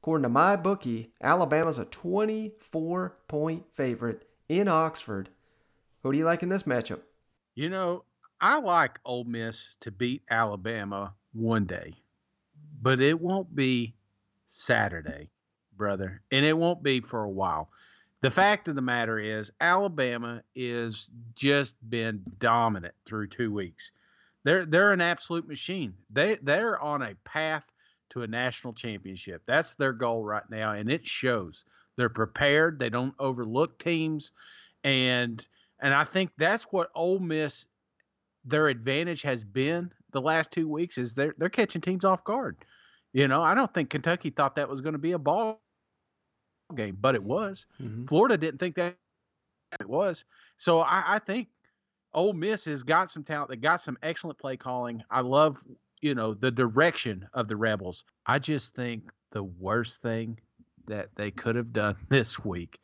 [0.00, 5.28] According to my bookie, Alabama's a 24 point favorite in Oxford.
[6.02, 7.00] Who do you like in this matchup?
[7.54, 8.04] You know,
[8.40, 11.94] I like Ole Miss to beat Alabama one day,
[12.80, 13.94] but it won't be
[14.46, 15.30] Saturday,
[15.76, 17.70] brother, and it won't be for a while.
[18.20, 23.92] The fact of the matter is, Alabama is just been dominant through two weeks.
[24.44, 25.94] They're they're an absolute machine.
[26.10, 27.64] They they're on a path
[28.10, 29.42] to a national championship.
[29.46, 31.64] That's their goal right now, and it shows.
[31.96, 32.78] They're prepared.
[32.78, 34.32] They don't overlook teams,
[34.82, 35.46] and
[35.80, 37.66] and I think that's what Ole Miss
[38.44, 42.56] their advantage has been the last two weeks is they're they're catching teams off guard.
[43.12, 45.60] You know, I don't think Kentucky thought that was going to be a ball
[46.74, 47.66] game, but it was.
[47.80, 48.06] Mm-hmm.
[48.06, 48.96] Florida didn't think that
[49.78, 50.24] it was.
[50.56, 51.48] So I, I think
[52.12, 53.50] Ole Miss has got some talent.
[53.50, 55.02] They got some excellent play calling.
[55.10, 55.62] I love,
[56.00, 58.04] you know, the direction of the Rebels.
[58.26, 60.38] I just think the worst thing
[60.86, 62.78] that they could have done this week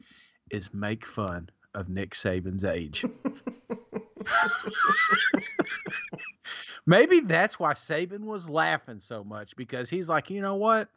[0.51, 3.05] is make fun of Nick Saban's age.
[6.87, 10.89] Maybe that's why Saban was laughing so much because he's like, you know what?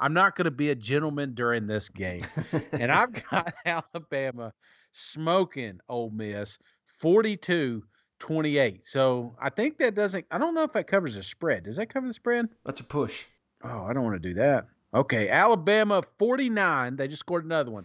[0.00, 2.26] I'm not going to be a gentleman during this game.
[2.72, 4.52] and I've got Alabama
[4.92, 6.58] smoking Ole Miss
[7.00, 7.82] 42
[8.18, 8.86] 28.
[8.86, 11.64] So I think that doesn't, I don't know if that covers the spread.
[11.64, 12.48] Does that cover the spread?
[12.64, 13.24] That's a push.
[13.62, 14.66] Oh, I don't want to do that.
[14.94, 16.96] Okay, Alabama 49.
[16.96, 17.84] They just scored another one.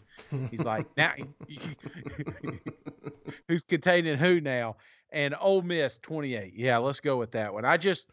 [0.50, 1.14] He's like, now
[3.48, 4.78] who's containing who now?
[5.12, 6.54] And Ole Miss 28.
[6.56, 7.66] Yeah, let's go with that one.
[7.66, 8.08] I just,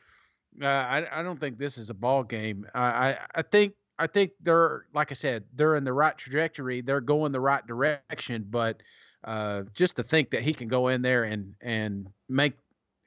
[0.61, 2.67] uh, I, I don't think this is a ball game.
[2.75, 6.81] I, I, I think I think they're like I said, they're in the right trajectory.
[6.81, 8.83] They're going the right direction, but
[9.25, 12.55] uh, just to think that he can go in there and and make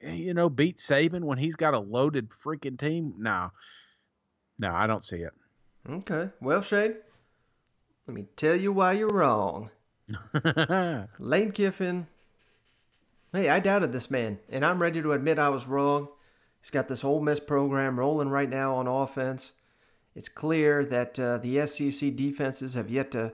[0.00, 3.50] you know beat Saban when he's got a loaded freaking team, no,
[4.60, 5.32] no, I don't see it.
[5.88, 6.96] Okay, well, Shane,
[8.06, 9.70] let me tell you why you're wrong.
[11.18, 12.06] Lane Kiffin.
[13.32, 16.08] Hey, I doubted this man, and I'm ready to admit I was wrong.
[16.60, 19.52] He's got this Ole Miss program rolling right now on offense.
[20.14, 23.32] It's clear that uh, the SEC defenses have yet to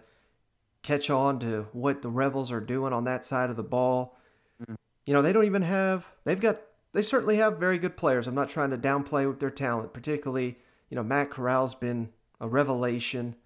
[0.83, 4.17] catch on to what the Rebels are doing on that side of the ball.
[4.65, 4.77] Mm.
[5.07, 6.61] You know, they don't even have, they've got,
[6.93, 8.27] they certainly have very good players.
[8.27, 10.59] I'm not trying to downplay with their talent, particularly,
[10.89, 12.11] you know, Matt Corral's been
[12.41, 13.37] a revelation.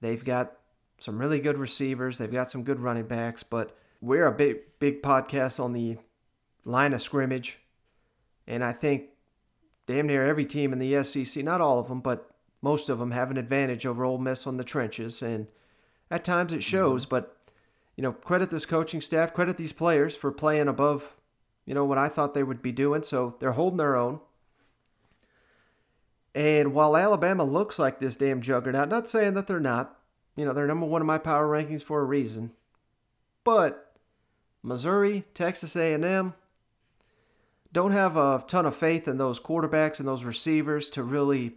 [0.00, 0.52] They've got
[0.98, 5.02] some really good receivers, they've got some good running backs, but we're a big, big
[5.02, 5.98] podcast on the
[6.64, 7.58] line of scrimmage.
[8.46, 9.10] And I think
[9.86, 13.10] damn near every team in the SEC, not all of them, but most of them
[13.10, 15.48] have an advantage over Ole Miss on the trenches, and
[16.10, 17.02] at times it shows.
[17.02, 17.10] Mm-hmm.
[17.10, 17.36] But
[17.96, 21.14] you know, credit this coaching staff, credit these players for playing above,
[21.66, 23.02] you know, what I thought they would be doing.
[23.02, 24.20] So they're holding their own.
[26.34, 29.98] And while Alabama looks like this damn juggernaut, not saying that they're not,
[30.34, 32.52] you know, they're number one in my power rankings for a reason.
[33.44, 33.96] But
[34.62, 36.34] Missouri, Texas A&M,
[37.72, 41.54] don't have a ton of faith in those quarterbacks and those receivers to really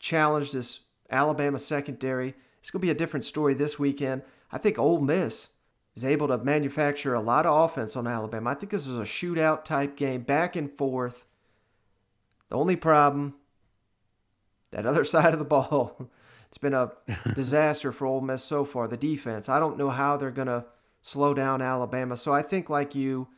[0.00, 2.34] challenge this Alabama secondary.
[2.60, 4.22] It's going to be a different story this weekend.
[4.52, 5.48] I think Ole Miss
[5.94, 8.50] is able to manufacture a lot of offense on Alabama.
[8.50, 11.26] I think this is a shootout type game, back and forth.
[12.48, 13.34] The only problem,
[14.74, 16.10] that other side of the ball,
[16.48, 16.92] it's been a
[17.34, 18.86] disaster for Ole Miss so far.
[18.86, 20.66] The defense, I don't know how they're going to
[21.02, 22.16] slow down Alabama.
[22.16, 23.28] So I think, like you,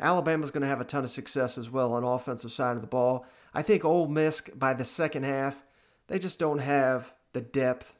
[0.00, 2.88] Alabama's going to have a ton of success as well on offensive side of the
[2.88, 3.26] ball.
[3.52, 5.62] I think Ole Miss by the second half
[6.08, 7.94] they just don't have the depth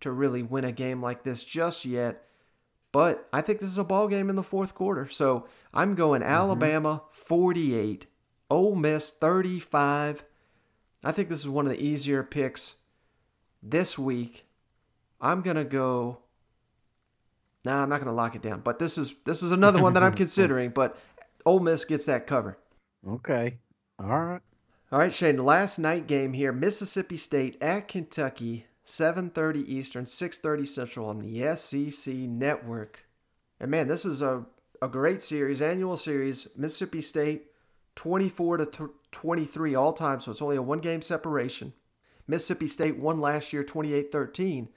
[0.00, 2.24] to really win a game like this just yet.
[2.92, 5.08] But I think this is a ball game in the fourth quarter.
[5.08, 6.30] So I'm going mm-hmm.
[6.30, 8.06] Alabama 48,
[8.48, 10.24] Ole Miss 35.
[11.02, 12.74] I think this is one of the easier picks
[13.62, 14.46] this week.
[15.20, 16.18] I'm gonna go.
[17.64, 18.60] Nah, I'm not gonna lock it down.
[18.60, 20.70] But this is this is another one that I'm considering.
[20.70, 20.98] But
[21.46, 22.58] Ole Miss gets that cover.
[23.06, 23.58] Okay.
[23.98, 24.42] All right.
[24.92, 31.08] All right, Shane, last night game here, Mississippi State at Kentucky, 7:30 Eastern, 6:30 Central
[31.08, 33.04] on the SEC network.
[33.60, 34.46] And man, this is a
[34.82, 36.48] a great series, annual series.
[36.56, 37.46] Mississippi State
[37.96, 41.72] 24 to 23 all time, so it's only a one game separation.
[42.26, 44.68] Mississippi State won last year 28-13.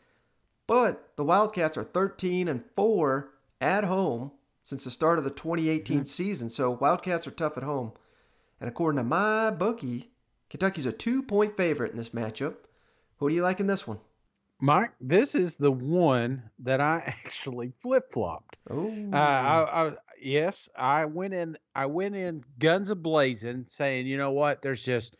[0.65, 4.32] But the Wildcats are 13 and 4 at home
[4.63, 6.06] since the start of the 2018 mm-hmm.
[6.06, 6.50] season.
[6.50, 7.91] So Wildcats are tough at home.
[8.60, 10.12] And according to my bookie,
[10.50, 12.56] Kentucky's a two point favorite in this matchup.
[13.17, 14.00] Who do you like in this one?
[14.60, 18.58] Mike, this is the one that I actually flip flopped.
[18.69, 19.93] Oh, uh, I, I,
[20.24, 21.58] yes, I went in.
[21.76, 24.62] I went in guns a blazing, saying, you know what?
[24.62, 25.16] There's just,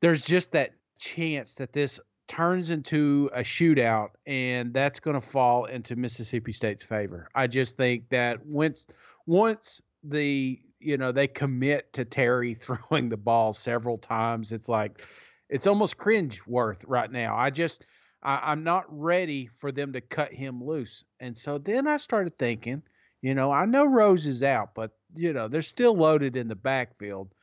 [0.00, 5.66] there's just that chance that this turns into a shootout, and that's going to fall
[5.66, 7.28] into Mississippi State's favor.
[7.34, 8.86] I just think that once,
[9.26, 12.54] once the you know they commit to Terry
[12.88, 14.52] throwing the ball several times.
[14.52, 15.02] It's like
[15.48, 17.36] it's almost cringe worth right now.
[17.36, 17.84] I just
[18.22, 21.04] I, I'm not ready for them to cut him loose.
[21.20, 22.82] And so then I started thinking,
[23.22, 26.56] you know, I know Rose is out, but you know they're still loaded in the
[26.56, 27.34] backfield.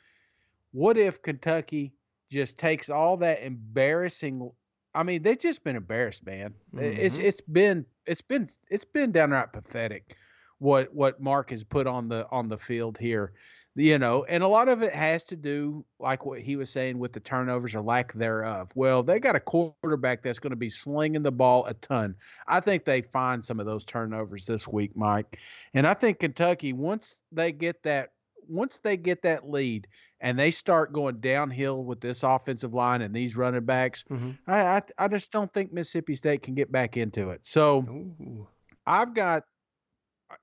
[0.72, 1.94] What if Kentucky
[2.32, 4.52] just takes all that embarrassing
[4.96, 6.54] I mean, they've just been embarrassed, man.
[6.74, 6.84] Mm-hmm.
[6.84, 10.18] It's it's been it's been it's been downright pathetic
[10.60, 13.34] what what Mark has put on the on the field here.
[13.76, 17.00] You know, and a lot of it has to do, like what he was saying,
[17.00, 18.70] with the turnovers or lack thereof.
[18.76, 22.16] Well, they got a quarterback that's going to be slinging the ball a ton.
[22.48, 25.40] I think they find some of those turnovers this week, Mike.
[25.74, 28.12] And I think Kentucky, once they get that,
[28.48, 29.88] once they get that lead
[30.22, 34.32] and they start going downhill with this offensive line and these running backs, mm-hmm.
[34.46, 37.44] I, I, I just don't think Mississippi State can get back into it.
[37.44, 38.48] So Ooh.
[38.86, 39.46] I've got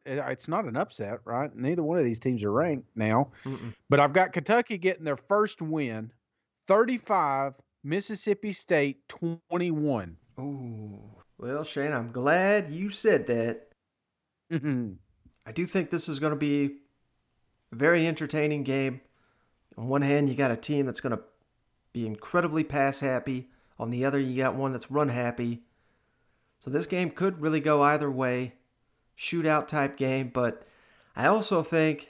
[0.07, 1.55] it's not an upset, right?
[1.55, 3.30] Neither one of these teams are ranked now.
[3.45, 3.74] Mm-mm.
[3.88, 6.12] But I've got Kentucky getting their first win,
[6.66, 10.16] 35, Mississippi State 21.
[10.38, 10.99] Ooh.
[11.38, 13.68] Well, Shane, I'm glad you said that.
[14.53, 14.93] Mm-hmm.
[15.47, 16.76] I do think this is going to be
[17.72, 19.01] a very entertaining game.
[19.78, 21.22] On one hand, you got a team that's going to
[21.93, 23.49] be incredibly pass happy.
[23.78, 25.62] On the other, you got one that's run happy.
[26.59, 28.53] So this game could really go either way
[29.21, 30.31] shootout type game.
[30.33, 30.66] But
[31.14, 32.09] I also think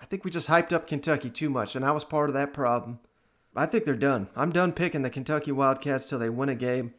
[0.00, 2.52] I think we just hyped up Kentucky too much, and I was part of that
[2.52, 2.98] problem.
[3.56, 4.28] I think they're done.
[4.36, 6.94] I'm done picking the Kentucky Wildcats till they win a game.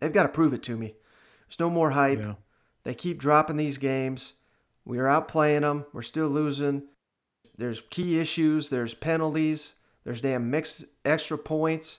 [0.00, 0.94] they've got to prove it to me.
[1.46, 2.18] There's no more hype.
[2.20, 2.34] Yeah.
[2.84, 4.32] They keep dropping these games.
[4.84, 5.84] We are outplaying them.
[5.92, 6.84] We're still losing.
[7.56, 8.70] There's key issues.
[8.70, 9.74] There's penalties.
[10.04, 11.98] There's damn mixed extra points.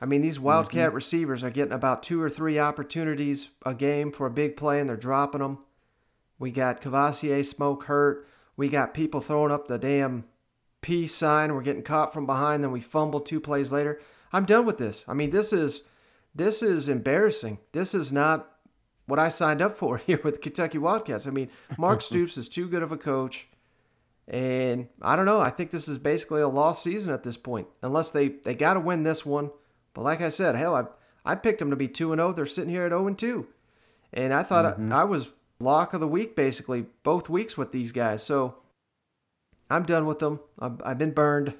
[0.00, 0.94] I mean, these Wildcat Mm-hmm.
[0.94, 4.88] receivers are getting about two or three opportunities a game for a big play, and
[4.88, 5.58] they're dropping them.
[6.38, 8.26] We got Cavassier smoke hurt.
[8.56, 10.24] We got people throwing up the damn
[10.80, 11.54] peace sign.
[11.54, 14.00] We're getting caught from behind, then we fumble two plays later.
[14.32, 15.04] I'm done with this.
[15.08, 15.82] I mean, this is
[16.34, 17.58] this is embarrassing.
[17.72, 18.50] This is not
[19.06, 21.26] what I signed up for here with Kentucky Wildcats.
[21.26, 23.48] I mean, Mark Stoops is too good of a coach.
[24.26, 25.40] And I don't know.
[25.40, 28.74] I think this is basically a lost season at this point, unless they, they got
[28.74, 29.50] to win this one.
[29.92, 30.84] But like I said, hell, I
[31.24, 32.32] I picked them to be two and zero.
[32.32, 33.48] They're sitting here at zero and two,
[34.12, 34.92] and I thought mm-hmm.
[34.92, 35.28] I, I was
[35.64, 38.22] lock of the week basically both weeks with these guys.
[38.22, 38.56] So
[39.70, 40.40] I'm done with them.
[40.58, 41.54] I've, I've been burned.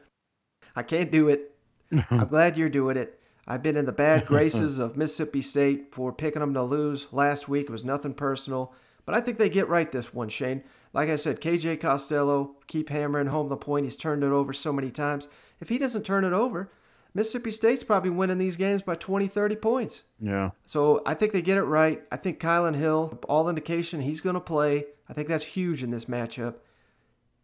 [0.76, 1.52] I can't do it.
[2.10, 3.20] I'm glad you're doing it.
[3.46, 7.48] I've been in the bad graces of Mississippi State for picking them to lose last
[7.48, 7.64] week.
[7.64, 8.72] It was nothing personal.
[9.06, 10.62] But I think they get right this one, Shane.
[10.92, 13.84] Like I said, KJ Costello, keep hammering home the point.
[13.84, 15.28] He's turned it over so many times.
[15.60, 16.70] If he doesn't turn it over,
[17.14, 20.02] Mississippi State's probably winning these games by 20, 30 points.
[20.20, 20.50] Yeah.
[20.66, 22.02] So I think they get it right.
[22.10, 24.86] I think Kylin Hill, all indication he's going to play.
[25.08, 26.56] I think that's huge in this matchup.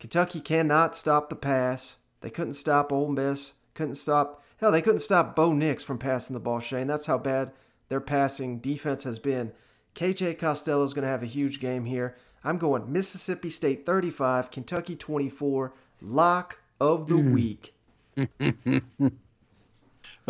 [0.01, 1.97] Kentucky cannot stop the pass.
[2.21, 3.53] They couldn't stop Ole Miss.
[3.75, 4.43] Couldn't stop.
[4.59, 6.87] Hell, they couldn't stop Bo Nix from passing the ball, Shane.
[6.87, 7.53] That's how bad
[7.89, 9.53] their passing defense has been.
[9.95, 12.17] KJ Costello is going to have a huge game here.
[12.43, 17.33] I'm going Mississippi State 35, Kentucky 24, lock of the mm.
[17.33, 17.75] week.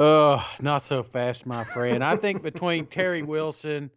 [0.03, 2.03] Oh, not so fast, my friend.
[2.03, 3.90] I think between Terry Wilson,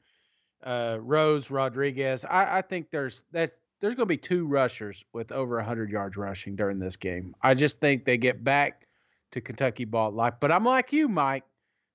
[0.62, 5.32] uh, Rose Rodriguez, I, I think there's that there's going to be two rushers with
[5.32, 7.34] over 100 yards rushing during this game.
[7.42, 8.86] I just think they get back
[9.32, 10.42] to Kentucky ball like.
[10.42, 11.46] But I'm like you, Mike.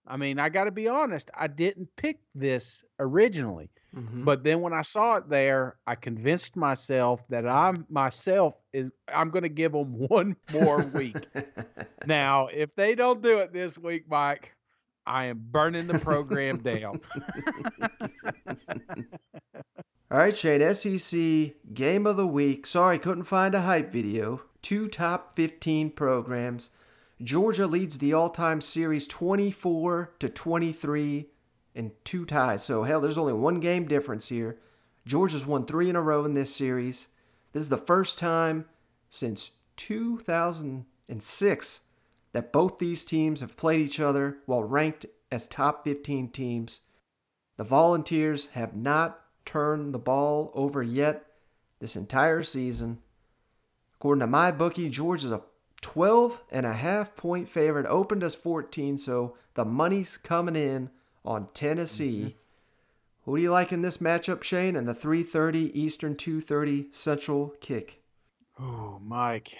[0.08, 1.30] I mean, I got to be honest.
[1.38, 3.70] I didn't pick this originally.
[3.94, 4.24] Mhm.
[4.24, 9.30] But then when I saw it there, I convinced myself that I'm myself is I'm
[9.30, 11.26] going to give them one more week.
[12.06, 14.54] now, if they don't do it this week, Mike,
[15.06, 17.00] I am burning the program down.
[20.10, 22.64] All right, Shane, SEC Game of the Week.
[22.66, 24.42] Sorry, couldn't find a hype video.
[24.62, 26.70] Two top 15 programs.
[27.22, 31.26] Georgia leads the all time series 24 to 23
[31.74, 32.62] and two ties.
[32.62, 34.58] So, hell, there's only one game difference here.
[35.04, 37.08] Georgia's won three in a row in this series.
[37.52, 38.66] This is the first time
[39.10, 41.80] since 2006
[42.32, 46.80] that both these teams have played each other while ranked as top 15 teams.
[47.56, 51.26] The Volunteers have not turned the ball over yet
[51.80, 52.98] this entire season.
[53.94, 55.42] According to my bookie, Georgia's a
[55.80, 60.90] 12 and a half point favorite, opened as 14, so the money's coming in
[61.24, 62.36] on Tennessee.
[63.24, 64.74] Who do you like in this matchup, Shane?
[64.74, 68.02] And the 3:30 Eastern, 2:30 Central kick.
[68.58, 69.56] oh, Mike.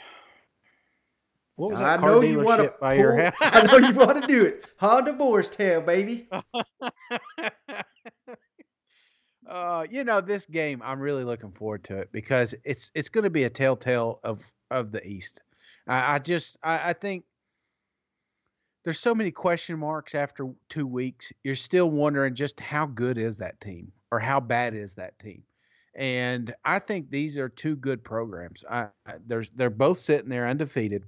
[1.57, 2.69] What was I that car know you want to.
[2.69, 3.33] dealership by your?
[3.41, 4.65] I know you want to do it.
[4.79, 6.29] Honda Boar's tail, baby.
[9.47, 13.25] uh, you know, this game, I'm really looking forward to it because it's it's going
[13.25, 15.41] to be a telltale of of the East.
[15.89, 17.25] I, I just I, I think
[18.85, 21.33] there's so many question marks after two weeks.
[21.45, 25.43] You're still wondering just how good is that team or how bad is that team.
[25.95, 28.65] And I think these are two good programs.
[28.71, 28.89] I,
[29.27, 31.05] there's they're both sitting there undefeated.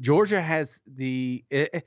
[0.00, 1.84] Georgia has the eh, eh, it,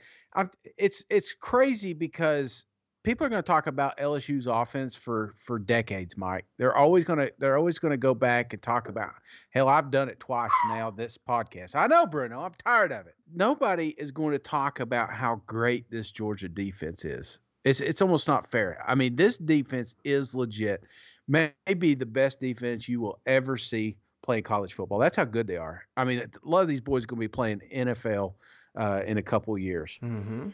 [0.63, 2.65] it- it's it's crazy because
[3.07, 6.43] people are going to talk about LSU's offense for for decades, Mike.
[6.57, 9.13] They're always going to they're always going to go back and talk about.
[9.51, 10.91] Hell, I've done it twice now.
[10.91, 12.41] This podcast, I know, Bruno.
[12.41, 13.15] I'm tired of it.
[13.33, 17.39] Nobody is going to talk about how great this Georgia defense is.
[17.63, 18.83] It's it's almost not fair.
[18.85, 20.83] I mean, this defense is legit.
[21.29, 24.99] Maybe the best defense you will ever see playing college football.
[24.99, 25.83] That's how good they are.
[25.95, 28.33] I mean, a lot of these boys are going to be playing NFL
[28.75, 29.97] uh, in a couple years.
[30.03, 30.49] Mm-hmm.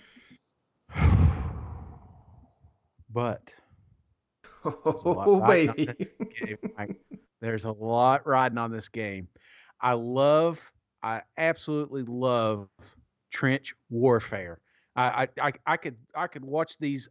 [3.14, 3.53] But
[4.64, 5.86] there's a lot Oh, riding on baby.
[5.86, 6.07] this
[6.47, 6.57] game,
[7.41, 9.28] There's a lot riding on this game.
[9.82, 10.61] I love,
[11.01, 12.70] I absolutely love
[13.32, 14.59] trench warfare.
[14.95, 17.09] I, I, I, I could, I could watch these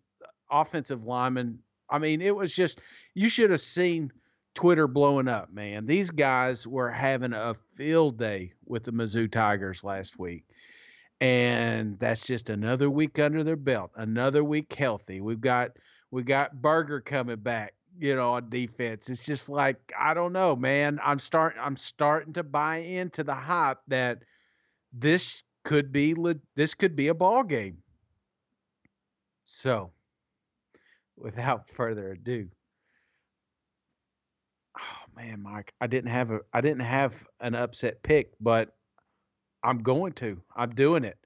[0.51, 1.59] offensive linemen.
[1.91, 2.81] I mean, it was just,
[3.15, 4.11] you should have seen
[4.55, 5.85] Twitter blowing up, man.
[5.85, 10.45] These guys were having a field day with the Mizzou Tigers last week.
[11.21, 15.21] And that's just another week under their belt, another week healthy.
[15.21, 15.73] We've got
[16.13, 19.09] we got Berger coming back, you know, on defense.
[19.09, 21.01] It's just like I don't know, man.
[21.03, 24.23] I'm starting I'm starting to buy into the hype that
[24.93, 27.79] this could be le- this could be a ball game.
[29.45, 29.93] So,
[31.17, 32.49] without further ado.
[34.79, 38.75] Oh man, Mike, I didn't have a I didn't have an upset pick, but
[39.65, 40.43] I'm going to.
[40.55, 41.19] I'm doing it.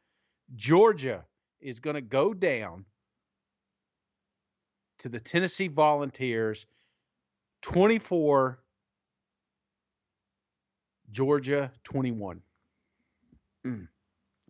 [0.54, 1.24] Georgia
[1.60, 2.84] is going to go down
[4.98, 6.66] to the Tennessee Volunteers
[7.62, 8.58] 24
[11.10, 12.40] Georgia 21.
[13.66, 13.88] Mm,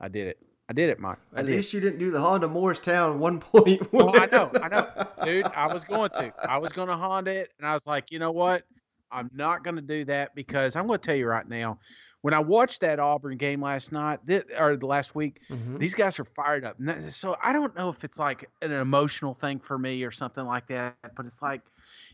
[0.00, 0.38] I did it.
[0.68, 1.18] I did it, Mike.
[1.34, 1.56] I At did.
[1.56, 3.86] least you didn't do the Honda Morristown one point.
[3.92, 4.88] Oh, I know, I know,
[5.24, 5.46] dude.
[5.46, 6.32] I was going to.
[6.48, 8.64] I was going to Honda it, and I was like, you know what?
[9.12, 11.78] I'm not going to do that because I'm going to tell you right now.
[12.22, 14.18] When I watched that Auburn game last night,
[14.58, 15.78] or the last week, Mhm.
[15.78, 16.76] these guys are fired up.
[16.80, 20.44] That- So I don't know if it's like an emotional thing for me or something
[20.44, 21.62] like that, but it's like,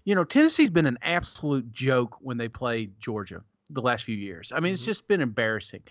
[0.05, 4.53] you know, Tennessee's been an absolute joke when they played Georgia the last few years.
[4.55, 5.83] I mean, it's just been embarrassing.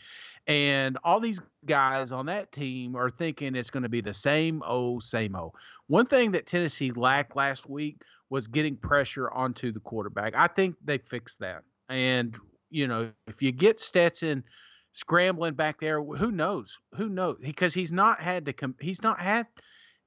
[0.45, 4.61] And all these guys on that team are thinking it's going to be the same
[4.63, 5.55] old, same old.
[5.87, 10.35] One thing that Tennessee lacked last week was getting pressure onto the quarterback.
[10.35, 11.63] I think they fixed that.
[11.89, 12.37] And,
[12.71, 14.43] you know, if you get Stetson
[14.93, 16.77] scrambling back there, who knows?
[16.95, 17.37] Who knows?
[17.41, 19.47] Because he's not had to come, he's not had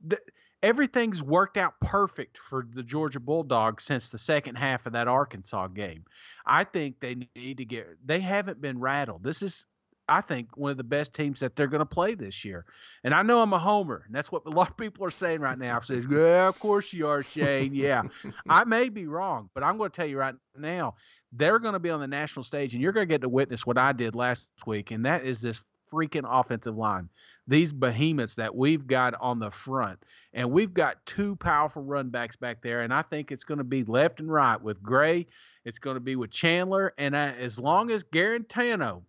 [0.04, 0.18] the,
[0.62, 5.68] everything's worked out perfect for the Georgia Bulldogs since the second half of that Arkansas
[5.68, 6.04] game.
[6.46, 9.22] I think they need to get they haven't been rattled.
[9.22, 9.66] This is
[10.09, 12.64] I think one of the best teams that they're going to play this year.
[13.05, 15.40] And I know I'm a homer, and that's what a lot of people are saying
[15.40, 15.80] right now.
[15.80, 17.74] Says, "Yeah, of course you are, Shane.
[17.74, 18.02] Yeah."
[18.48, 20.94] I may be wrong, but I'm going to tell you right now,
[21.32, 23.66] they're going to be on the national stage and you're going to get to witness
[23.66, 27.09] what I did last week, and that is this freaking offensive line.
[27.46, 30.02] These behemoths that we've got on the front.
[30.32, 32.80] And we've got two powerful run backs back there.
[32.80, 35.26] And I think it's going to be left and right with Gray.
[35.64, 36.94] It's going to be with Chandler.
[36.96, 39.02] And uh, as long as Guarantano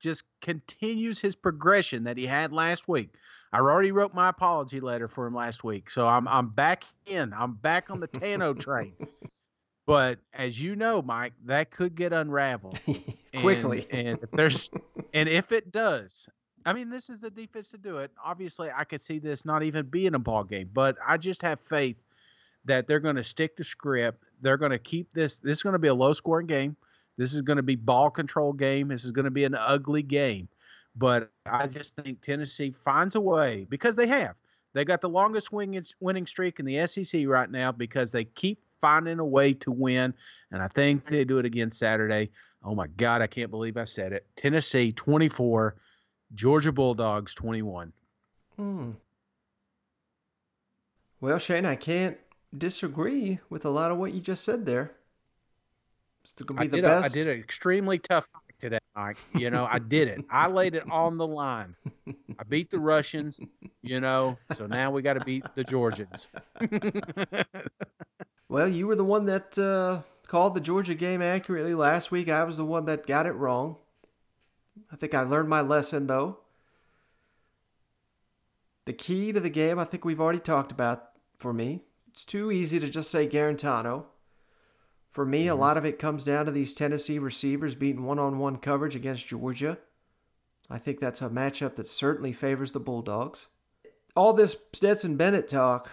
[0.00, 3.14] just continues his progression that he had last week.
[3.52, 5.88] I already wrote my apology letter for him last week.
[5.90, 7.32] So I'm I'm back in.
[7.32, 8.94] I'm back on the Tano train.
[9.86, 13.86] But as you know, Mike, that could get unraveled And- Quickly.
[13.90, 14.70] And, if there's
[15.12, 16.28] and if it does,
[16.66, 18.10] I mean, this is the defense to do it.
[18.24, 21.60] Obviously, I could see this not even being a ball game, but I just have
[21.60, 21.98] faith
[22.64, 24.24] that they're going to stick to script.
[24.40, 25.38] They're going to keep this.
[25.38, 26.76] This is going to be a low scoring game.
[27.16, 28.88] This is going to be ball control game.
[28.88, 30.48] This is going to be an ugly game.
[30.96, 34.34] But I just think Tennessee finds a way because they have.
[34.74, 39.20] They got the longest winning streak in the SEC right now because they keep finding
[39.20, 40.12] a way to win.
[40.50, 42.30] And I think they do it again Saturday.
[42.62, 44.26] Oh my God, I can't believe I said it.
[44.36, 45.76] Tennessee 24,
[46.34, 47.92] Georgia Bulldogs 21.
[48.56, 48.90] Hmm.
[51.20, 52.18] Well, Shane, I can't
[52.56, 54.92] disagree with a lot of what you just said there.
[56.24, 59.18] It's going to I the did, a, I did an extremely tough fight today, Mike.
[59.34, 60.24] You know, I did it.
[60.30, 61.76] I laid it on the line.
[62.06, 63.40] I beat the Russians,
[63.82, 66.28] you know, so now we got to beat the Georgians.
[68.54, 72.28] Well, you were the one that uh, called the Georgia game accurately last week.
[72.28, 73.76] I was the one that got it wrong.
[74.92, 76.38] I think I learned my lesson, though.
[78.84, 81.80] The key to the game, I think we've already talked about for me.
[82.08, 84.04] It's too easy to just say Guarantano.
[85.14, 85.60] For me, a mm-hmm.
[85.60, 89.28] lot of it comes down to these Tennessee receivers beating one on one coverage against
[89.28, 89.78] Georgia.
[90.68, 93.46] I think that's a matchup that certainly favors the Bulldogs.
[94.16, 95.88] All this Stetson Bennett talk,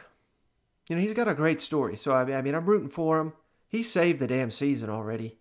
[0.89, 1.97] you know, he's got a great story.
[1.97, 3.33] So, I mean, I mean, I'm rooting for him.
[3.69, 5.37] He saved the damn season already.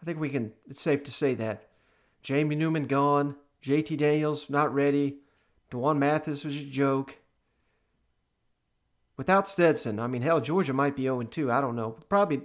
[0.00, 1.68] I think we can, it's safe to say that.
[2.22, 3.34] Jamie Newman gone.
[3.64, 5.18] JT Daniels not ready.
[5.70, 7.18] D'Wan Mathis was a joke.
[9.16, 11.50] Without Stetson, I mean, hell, Georgia might be 0 2.
[11.50, 11.96] I don't know.
[12.08, 12.42] Probably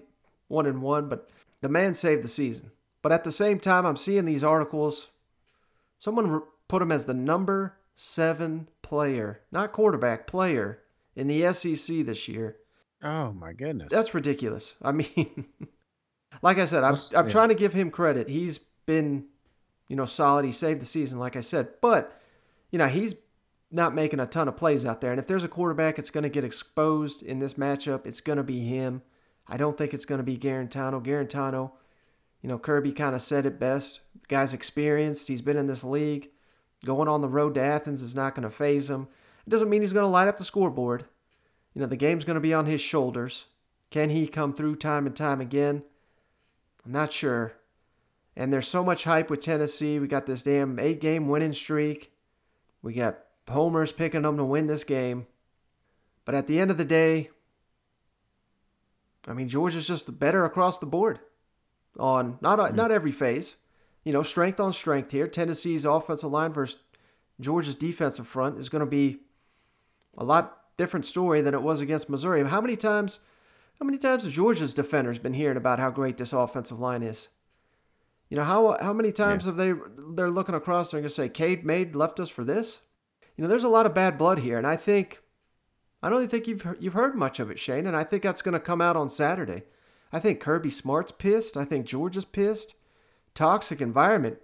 [0.50, 1.30] 1 and 1, but
[1.62, 2.72] the man saved the season.
[3.02, 5.08] But at the same time, I'm seeing these articles.
[5.98, 10.82] Someone put him as the number seven player, not quarterback, player
[11.16, 12.58] in the SEC this year.
[13.02, 13.90] Oh, my goodness.
[13.92, 14.76] That's ridiculous.
[14.82, 15.46] I mean,
[16.42, 17.32] like I said, I'm, I'm yeah.
[17.32, 18.30] trying to give him credit.
[18.30, 19.26] He's been,
[19.88, 20.46] you know, solid.
[20.46, 21.70] He saved the season, like I said.
[21.82, 22.20] But,
[22.72, 23.16] you know, he's
[23.72, 25.12] not making a ton of plays out there.
[25.12, 28.38] And if there's a quarterback that's going to get exposed in this matchup, it's going
[28.38, 29.02] to be him.
[29.50, 31.04] I don't think it's going to be Guarantano.
[31.04, 31.72] Guarantano,
[32.42, 34.00] you know, Kirby kind of said it best.
[34.14, 35.28] The guy's experienced.
[35.28, 36.30] He's been in this league.
[36.86, 39.08] Going on the road to Athens is not going to phase him.
[39.46, 41.06] It doesn't mean he's going to light up the scoreboard.
[41.74, 43.46] You know, the game's going to be on his shoulders.
[43.90, 45.84] Can he come through time and time again?
[46.86, 47.54] I'm not sure.
[48.36, 50.00] And there's so much hype with Tennessee.
[50.00, 52.14] We got this damn eight game winning streak.
[52.82, 53.20] We got
[53.50, 55.28] homers picking them to win this game.
[56.24, 57.32] But at the end of the day,
[59.28, 61.20] I mean, Georgia's just better across the board
[61.98, 62.76] on not hmm.
[62.76, 63.56] not every phase.
[64.04, 65.28] You know, strength on strength here.
[65.28, 66.80] Tennessee's offensive line versus
[67.40, 69.20] Georgia's defensive front is going to be
[70.18, 72.44] a lot different story than it was against Missouri.
[72.48, 73.20] How many times,
[73.80, 77.30] how many times have Georgia's defenders been hearing about how great this offensive line is?
[78.30, 79.52] You know how how many times yeah.
[79.52, 79.74] have they
[80.16, 82.80] they're looking across and going to say Cade Mays left us for this?
[83.36, 85.22] You know, there's a lot of bad blood here, and I think
[86.02, 88.54] I don't think you've you've heard much of it, Shane, and I think that's going
[88.54, 89.64] to come out on Saturday.
[90.12, 91.58] I think Kirby Smart's pissed.
[91.58, 92.76] I think Georgia's pissed.
[93.36, 94.38] Toxic environment.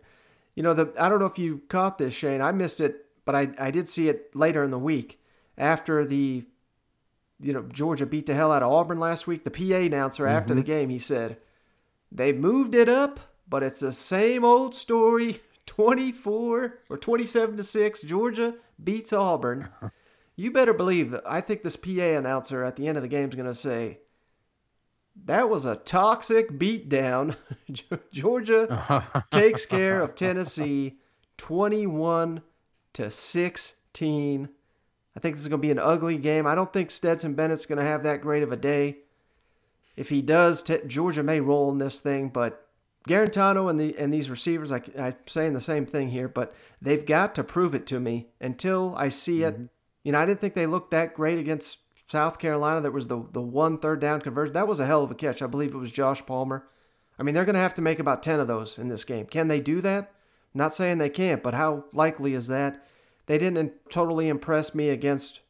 [0.55, 2.41] You know, the I don't know if you caught this, Shane.
[2.41, 5.19] I missed it, but I I did see it later in the week
[5.57, 6.45] after the
[7.39, 9.43] you know Georgia beat the hell out of Auburn last week.
[9.43, 10.35] The PA announcer mm-hmm.
[10.35, 10.67] after the mm-hmm.
[10.67, 11.37] game he said
[12.11, 18.01] they moved it up but it's the same old story 24 or 27 to 6
[18.03, 19.69] georgia beats auburn
[20.35, 23.29] you better believe that i think this pa announcer at the end of the game
[23.29, 23.99] is going to say
[25.23, 27.37] that was a toxic beatdown.
[28.11, 30.97] Georgia takes care of tennessee
[31.37, 32.41] 21
[32.93, 34.49] to 16
[35.15, 36.45] i think this is going to be an ugly game.
[36.45, 38.97] I don't think stetson bennett's going to have that great of a day.
[39.95, 42.61] If he does t- georgia may roll in this thing but
[43.07, 47.05] Guarantano and the and these receivers, I, I'm saying the same thing here, but they've
[47.05, 48.29] got to prove it to me.
[48.41, 49.53] Until I see it.
[49.53, 49.65] Mm-hmm.
[50.05, 52.79] You know, I didn't think they looked that great against South Carolina.
[52.79, 54.53] That was the the one third down conversion.
[54.53, 55.41] That was a hell of a catch.
[55.41, 56.67] I believe it was Josh Palmer.
[57.17, 59.25] I mean, they're going to have to make about ten of those in this game.
[59.25, 60.13] Can they do that?
[60.53, 62.85] Not saying they can't, but how likely is that?
[63.25, 65.41] They didn't totally impress me against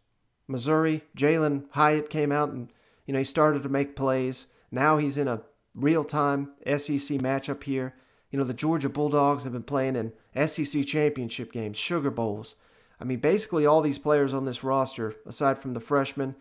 [0.47, 1.03] Missouri.
[1.17, 2.71] Jalin Hyatt came out and
[3.05, 4.45] you know he started to make plays.
[4.71, 5.41] Now he's in a
[5.73, 7.93] real time SEC matchup here.
[8.31, 10.13] You know, the Georgia Bulldogs have been playing in
[10.47, 12.55] SEC championship games, Sugar Bowls.
[12.99, 16.35] I mean, basically, all these players on this roster, aside from the freshmen,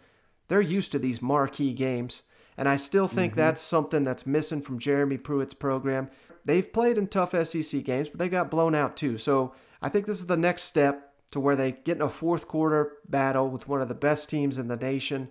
[0.48, 2.22] they're used to these marquee games.
[2.56, 3.40] And I still think mm-hmm.
[3.40, 6.08] that's something that's missing from Jeremy Pruitt's program.
[6.44, 9.18] They've played in tough SEC games, but they got blown out too.
[9.18, 12.46] So I think this is the next step to where they get in a fourth
[12.46, 15.30] quarter battle with one of the best teams in the nation.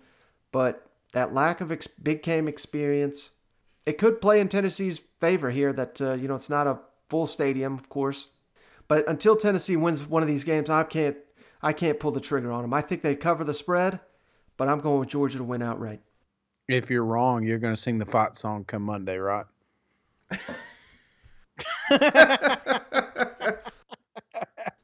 [0.52, 3.30] But that lack of ex- big game experience,
[3.86, 7.28] it could play in Tennessee's favor here that, uh, you know, it's not a full
[7.28, 8.28] stadium, of course.
[8.94, 11.18] But until Tennessee wins one of these games, I can't,
[11.64, 12.76] I can't pull the trigger on them.
[12.76, 14.00] I think they cover the spread,
[14.56, 16.00] but I'm going with Georgia to win outright.
[16.68, 19.48] If you're wrong, you're going to sing the fight song come Monday, right?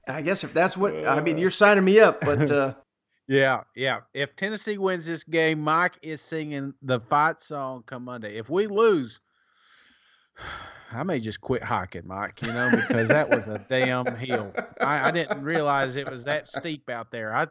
[0.08, 2.74] I guess if that's what I mean, you're signing me up, but uh,
[3.28, 4.00] yeah, yeah.
[4.16, 8.40] If Tennessee wins this game, Mike is singing the fight song come Monday.
[8.40, 9.20] If we lose,
[10.92, 14.52] I may just quit hiking, Mike, you know, because that was a damn hill.
[14.82, 17.36] I, I, didn't realize it was that steep out there.
[17.36, 17.48] I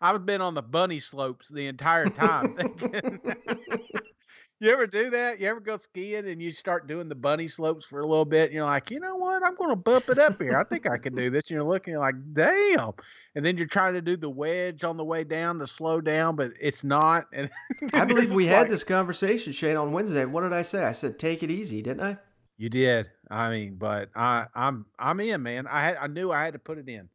[0.00, 3.20] I've been on the bunny slopes the entire time thinking
[4.60, 5.40] you ever do that?
[5.40, 8.44] You ever go skiing and you start doing the bunny slopes for a little bit
[8.44, 9.44] and you're like, you know what?
[9.44, 10.56] I'm going to bump it up here.
[10.56, 11.50] I think I can do this.
[11.50, 12.92] And you're looking like, damn.
[13.34, 16.36] And then you're trying to do the wedge on the way down to slow down,
[16.36, 17.26] but it's not.
[17.34, 17.50] And
[17.92, 20.24] I believe we had this conversation, Shane, on Wednesday.
[20.24, 20.84] What did I say?
[20.84, 22.16] I said, take it easy, didn't I?
[22.56, 23.10] You did.
[23.30, 25.66] I mean, but I, I'm, I'm in, man.
[25.66, 27.08] I had, I knew I had to put it in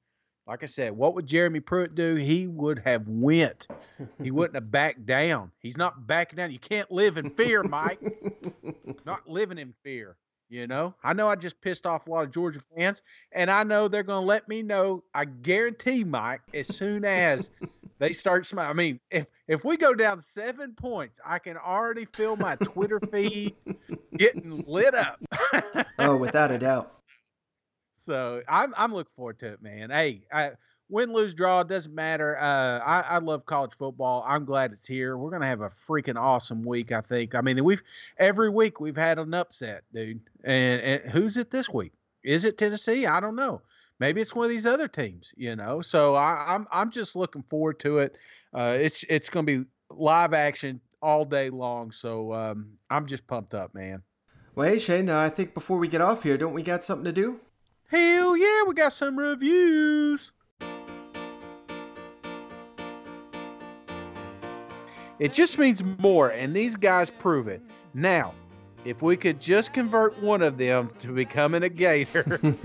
[0.50, 2.16] like I said, what would Jeremy Pruitt do?
[2.16, 3.68] He would have went.
[4.22, 5.52] He wouldn't have backed down.
[5.60, 6.52] He's not backing down.
[6.52, 8.00] You can't live in fear, Mike.
[9.06, 10.18] not living in fear.
[10.50, 13.64] You know, I know I just pissed off a lot of Georgia fans, and I
[13.64, 15.04] know they're going to let me know.
[15.14, 17.52] I guarantee, Mike, as soon as
[18.00, 18.70] they start smiling.
[18.70, 23.00] I mean, if if we go down seven points, I can already feel my Twitter
[23.12, 23.56] feed
[24.18, 25.20] getting lit up.
[26.00, 26.88] oh, without a doubt.
[27.98, 29.90] So I'm I'm looking forward to it, man.
[29.90, 30.52] Hey, I,
[30.90, 32.38] win, lose, draw doesn't matter.
[32.38, 34.24] Uh, I, I love college football.
[34.28, 35.18] I'm glad it's here.
[35.18, 36.92] We're gonna have a freaking awesome week.
[36.94, 37.36] I think.
[37.36, 37.84] I mean, we've
[38.18, 40.22] every week we've had an upset, dude.
[40.44, 41.92] And, and who's it this week?
[42.24, 43.06] Is it Tennessee?
[43.06, 43.62] I don't know.
[44.00, 45.82] Maybe it's one of these other teams, you know.
[45.82, 48.16] So I, I'm I'm just looking forward to it.
[48.54, 51.92] Uh, it's it's gonna be live action all day long.
[51.92, 54.02] So um, I'm just pumped up, man.
[54.56, 57.06] Well, hey Shane, uh, I think before we get off here, don't we got something
[57.06, 57.40] to do?
[57.88, 60.32] Hell yeah, we got some reviews.
[65.20, 67.62] It just means more, and these guys prove it.
[67.94, 68.34] Now,
[68.86, 72.40] if we could just convert one of them to becoming a Gator.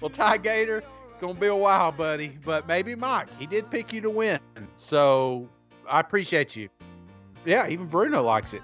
[0.00, 2.38] well, Ty Gator, it's going to be a while, buddy.
[2.44, 4.40] But maybe Mike, he did pick you to win.
[4.76, 5.48] So
[5.88, 6.68] I appreciate you.
[7.44, 8.62] Yeah, even Bruno likes it.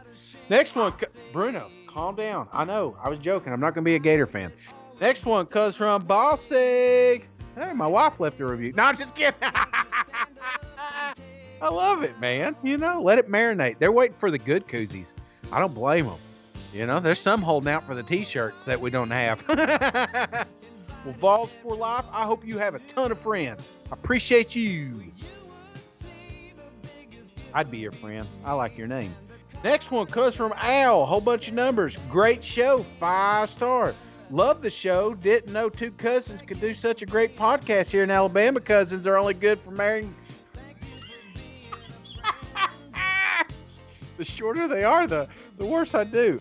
[0.48, 0.94] Next one,
[1.32, 2.48] Bruno calm down.
[2.52, 2.96] I know.
[3.02, 3.52] I was joking.
[3.52, 4.52] I'm not going to be a Gator fan.
[5.00, 7.24] Next one comes from Bossig.
[7.56, 8.72] Hey, my wife left a review.
[8.76, 9.34] No, I'm just kidding.
[9.42, 12.56] I love it, man.
[12.62, 13.78] You know, let it marinate.
[13.78, 15.12] They're waiting for the good koozies.
[15.52, 16.18] I don't blame them.
[16.72, 19.44] You know, there's some holding out for the t-shirts that we don't have.
[19.48, 22.04] well, Vols for life.
[22.12, 23.68] I hope you have a ton of friends.
[23.90, 25.02] I appreciate you.
[27.52, 28.28] I'd be your friend.
[28.44, 29.14] I like your name.
[29.64, 31.04] Next one comes from Al.
[31.04, 31.98] Whole bunch of numbers.
[32.08, 32.78] Great show.
[33.00, 33.92] Five star.
[34.30, 35.14] Love the show.
[35.14, 38.60] Didn't know two cousins could do such a great podcast here in Alabama.
[38.60, 40.14] Cousins are only good for marrying.
[44.20, 46.38] The shorter they are, the the worse I do.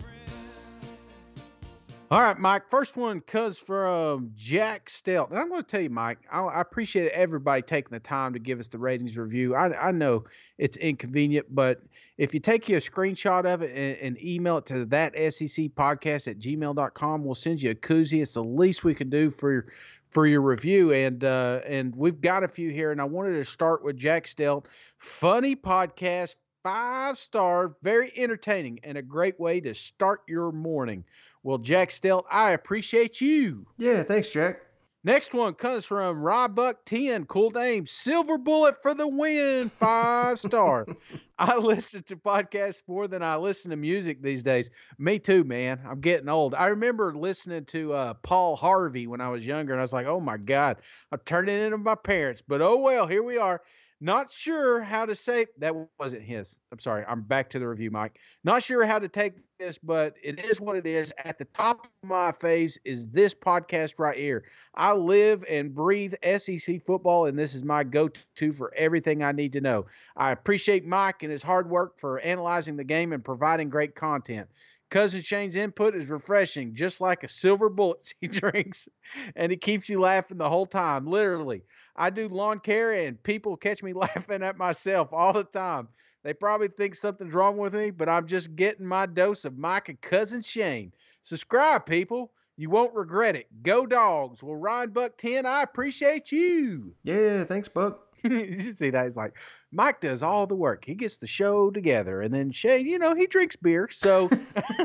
[2.10, 2.68] All right, Mike.
[2.68, 5.30] First one comes from Jack Stelt.
[5.30, 8.40] And I'm going to tell you, Mike, I, I, appreciate everybody taking the time to
[8.40, 9.54] give us the ratings review.
[9.54, 10.24] I, I know
[10.58, 11.82] it's inconvenient, but
[12.18, 15.66] if you take you a screenshot of it and, and, email it to that SEC
[15.76, 18.20] podcast at gmail.com, we'll send you a koozie.
[18.20, 19.66] It's the least we can do for
[20.10, 20.92] for your review.
[20.92, 24.26] And uh, and we've got a few here, and I wanted to start with Jack
[24.26, 24.64] Stelt.
[24.98, 31.04] Funny podcast, five star, very entertaining, and a great way to start your morning.
[31.42, 33.66] Well, Jack Stelt, I appreciate you.
[33.78, 34.60] Yeah, thanks, Jack.
[35.02, 37.24] Next one comes from Rob Buck 10.
[37.24, 37.86] Cool name.
[37.86, 39.70] Silver Bullet for the win.
[39.70, 40.86] Five star.
[41.38, 44.68] I listen to podcasts more than I listen to music these days.
[44.98, 45.80] Me too, man.
[45.88, 46.54] I'm getting old.
[46.54, 50.06] I remember listening to uh, Paul Harvey when I was younger, and I was like,
[50.06, 50.76] oh my God,
[51.10, 52.42] I'm turning into my parents.
[52.46, 53.62] But oh well, here we are.
[54.02, 56.56] Not sure how to say that wasn't his.
[56.72, 57.04] I'm sorry.
[57.06, 58.18] I'm back to the review, Mike.
[58.44, 61.12] Not sure how to take this, but it is what it is.
[61.22, 64.44] At the top of my face is this podcast right here.
[64.74, 69.32] I live and breathe SEC football, and this is my go to for everything I
[69.32, 69.84] need to know.
[70.16, 74.48] I appreciate Mike and his hard work for analyzing the game and providing great content.
[74.90, 78.88] Cousin Shane's input is refreshing, just like a silver bullet he drinks,
[79.36, 81.62] and it keeps you laughing the whole time, literally.
[81.96, 85.88] I do lawn care, and people catch me laughing at myself all the time.
[86.22, 89.88] They probably think something's wrong with me, but I'm just getting my dose of Mike
[89.88, 90.92] and cousin Shane.
[91.22, 92.32] Subscribe, people.
[92.56, 93.46] You won't regret it.
[93.62, 94.42] Go dogs.
[94.42, 96.94] Well, Ryan Buck 10, I appreciate you.
[97.04, 98.00] Yeah, thanks, Buck.
[98.22, 99.06] you see that?
[99.06, 99.32] He's like,
[99.72, 100.84] Mike does all the work.
[100.84, 102.20] He gets the show together.
[102.20, 103.88] And then Shane, you know, he drinks beer.
[103.90, 104.28] So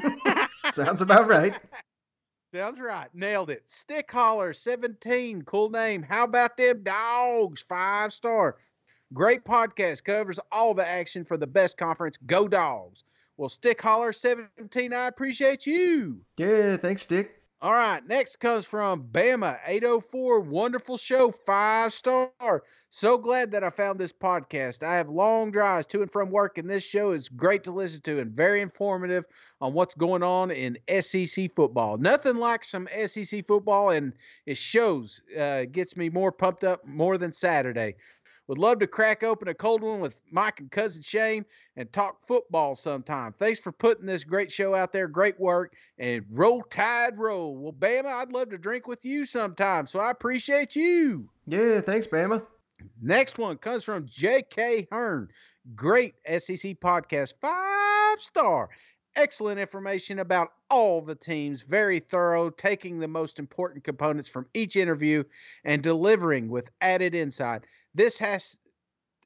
[0.71, 1.53] sounds about right.
[2.55, 3.09] Sounds right.
[3.13, 3.63] Nailed it.
[3.65, 5.41] Stick Holler 17.
[5.41, 6.01] Cool name.
[6.01, 7.61] How about them dogs?
[7.61, 8.55] Five star.
[9.13, 10.05] Great podcast.
[10.05, 12.15] Covers all the action for the best conference.
[12.25, 13.03] Go dogs.
[13.35, 16.21] Well, Stick Holler 17, I appreciate you.
[16.37, 17.41] Yeah, thanks, Stick.
[17.61, 20.41] All right, next comes from Bama 804.
[20.41, 22.63] Wonderful show, five star.
[22.89, 24.83] So glad that I found this podcast.
[24.83, 28.01] I have long drives to and from work, and this show is great to listen
[28.01, 29.23] to and very informative
[29.61, 31.97] on what's going on in SEC football.
[31.97, 34.13] Nothing like some SEC football, and
[34.45, 37.95] it shows, uh, gets me more pumped up more than Saturday.
[38.47, 41.45] Would love to crack open a cold one with Mike and cousin Shane
[41.77, 43.33] and talk football sometime.
[43.39, 45.07] Thanks for putting this great show out there.
[45.07, 45.73] Great work.
[45.97, 47.57] And roll tide roll.
[47.57, 49.87] Well, Bama, I'd love to drink with you sometime.
[49.87, 51.27] So I appreciate you.
[51.47, 52.43] Yeah, thanks, Bama.
[53.01, 54.87] Next one comes from J.K.
[54.91, 55.29] Hearn.
[55.75, 57.33] Great SEC podcast.
[57.41, 58.69] Five star.
[59.15, 61.61] Excellent information about all the teams.
[61.61, 65.23] Very thorough, taking the most important components from each interview
[65.63, 67.63] and delivering with added insight.
[67.93, 68.57] This has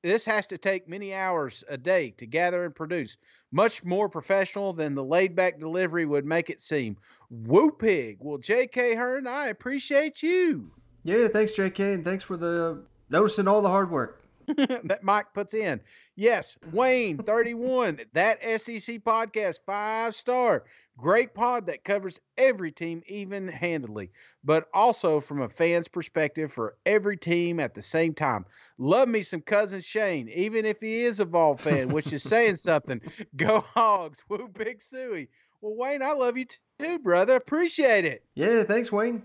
[0.02, 3.18] this has to take many hours a day to gather and produce.
[3.52, 6.96] Much more professional than the laid back delivery would make it seem.
[7.30, 8.18] Woo pig.
[8.22, 8.96] Well, J.K.
[8.96, 10.72] Hearn, I appreciate you.
[11.04, 11.94] Yeah, thanks, J.K.
[11.94, 14.19] And thanks for the noticing all the hard work.
[14.84, 15.80] that Mike puts in.
[16.16, 18.02] Yes, Wayne, 31.
[18.14, 20.64] that SEC podcast, five star.
[20.98, 24.12] Great pod that covers every team even handedly,
[24.44, 28.46] but also from a fan's perspective for every team at the same time.
[28.78, 32.56] Love me some cousin Shane, even if he is a Vol fan, which is saying
[32.58, 33.00] something.
[33.38, 34.24] Go Hogs.
[34.28, 35.30] Woo Big Suey.
[35.62, 36.46] Well, Wayne, I love you
[36.80, 37.36] too, brother.
[37.36, 38.26] Appreciate it.
[38.36, 39.24] Yeah, thanks, Wayne.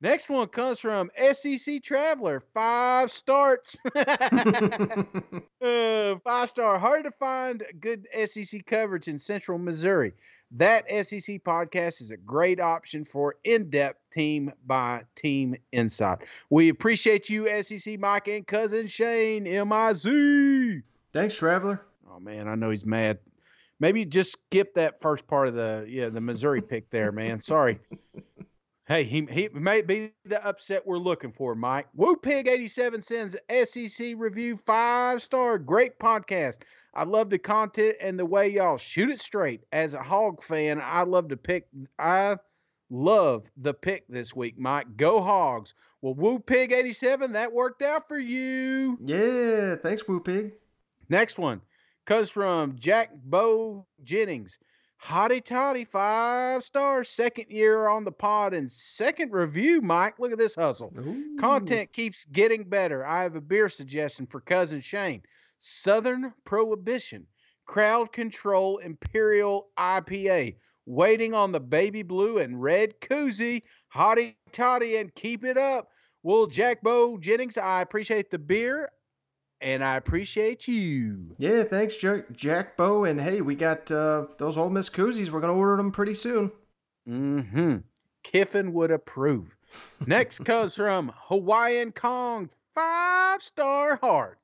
[0.00, 2.40] Next one comes from SEC Traveler.
[2.54, 3.76] Five starts.
[3.96, 5.04] uh,
[6.22, 6.78] five star.
[6.78, 10.12] Hard to find good SEC coverage in Central Missouri.
[10.52, 16.18] That SEC podcast is a great option for in depth team by team insight.
[16.48, 20.82] We appreciate you, SEC Mike and cousin Shane, MIZ.
[21.12, 21.82] Thanks, Traveler.
[22.10, 23.18] Oh, man, I know he's mad.
[23.80, 27.40] Maybe just skip that first part of the yeah the Missouri pick there, man.
[27.40, 27.78] Sorry.
[28.88, 31.88] Hey, he, he may be the upset we're looking for, Mike.
[31.94, 35.58] Woo Pig 87 sends SEC review five star.
[35.58, 36.60] Great podcast.
[36.94, 39.60] I love the content and the way y'all shoot it straight.
[39.72, 41.68] As a hog fan, I love to pick.
[41.98, 42.38] I
[42.88, 44.96] love the pick this week, Mike.
[44.96, 45.74] Go Hogs.
[46.00, 48.96] Well, Woo Pig 87, that worked out for you.
[49.04, 50.54] Yeah, thanks, Woo Pig.
[51.10, 51.60] Next one
[52.06, 54.58] comes from Jack Bo Jennings.
[55.02, 60.18] Hotty toddy, five stars, second year on the pod and second review, Mike.
[60.18, 60.92] Look at this hustle.
[60.98, 61.36] Ooh.
[61.38, 63.06] Content keeps getting better.
[63.06, 65.22] I have a beer suggestion for cousin Shane.
[65.58, 67.26] Southern Prohibition,
[67.64, 73.62] Crowd Control Imperial IPA, waiting on the baby blue and red koozie.
[73.94, 75.88] Hottie toddy and keep it up.
[76.24, 78.88] Well, Jack Bo Jennings, I appreciate the beer
[79.60, 81.34] and I appreciate you.
[81.38, 83.04] Yeah, thanks, Jack, Jack Bo.
[83.04, 85.30] And hey, we got uh, those Ole Miss koozies.
[85.30, 86.50] We're going to order them pretty soon.
[87.08, 87.76] Mm hmm.
[88.22, 89.56] Kiffin would approve.
[90.06, 94.38] Next comes from Hawaiian Kong, five star heart.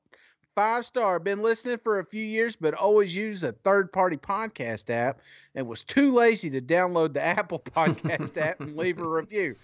[0.55, 1.19] Five star.
[1.19, 5.19] Been listening for a few years, but always use a third party podcast app
[5.53, 9.55] and was too lazy to download the Apple Podcast app and leave a review.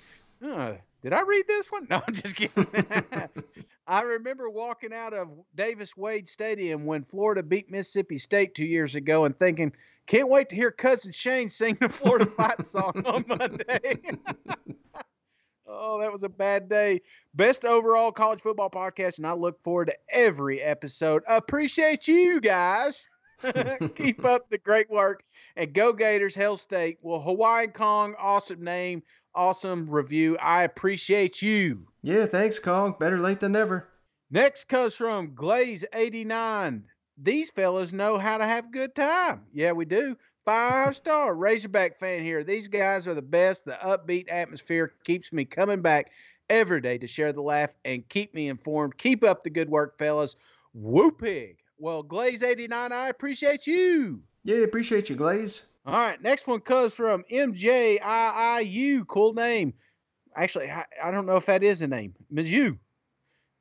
[0.46, 1.88] Uh, did I read this one?
[1.90, 2.68] No, I'm just kidding.
[3.88, 8.96] I remember walking out of Davis Wade Stadium when Florida beat Mississippi State two years
[8.96, 9.74] ago and thinking,
[10.08, 14.00] can't wait to hear Cousin Shane sing the Florida Fight song on Monday.
[15.68, 17.02] oh, that was a bad day.
[17.34, 21.24] Best overall college football podcast, and I look forward to every episode.
[21.28, 23.10] Appreciate you guys.
[23.96, 25.24] Keep up the great work.
[25.56, 26.98] And go Gators, Hell State.
[27.02, 29.04] Well, Hawaiian Kong, awesome name,
[29.36, 30.38] awesome review.
[30.38, 31.88] I appreciate you.
[32.02, 32.96] Yeah, thanks, Kong.
[33.00, 33.88] Better late than never.
[34.30, 36.84] Next comes from Glaze89.
[37.18, 39.44] These fellas know how to have a good time.
[39.54, 40.16] Yeah, we do.
[40.46, 42.44] Five star Razorback fan here.
[42.44, 43.66] These guys are the best.
[43.66, 46.12] The upbeat atmosphere keeps me coming back
[46.50, 48.98] every day to share the laugh and keep me informed.
[48.98, 50.36] Keep up the good work, fellas.
[50.76, 51.58] Whoopig.
[51.78, 54.22] Well, Glaze89, I appreciate you.
[54.44, 55.62] Yeah, appreciate you, Glaze.
[55.86, 59.08] All right, next one comes from MJIIU.
[59.08, 59.74] Cool name.
[60.36, 62.14] Actually, I, I don't know if that is a name.
[62.32, 62.78] Mizzou.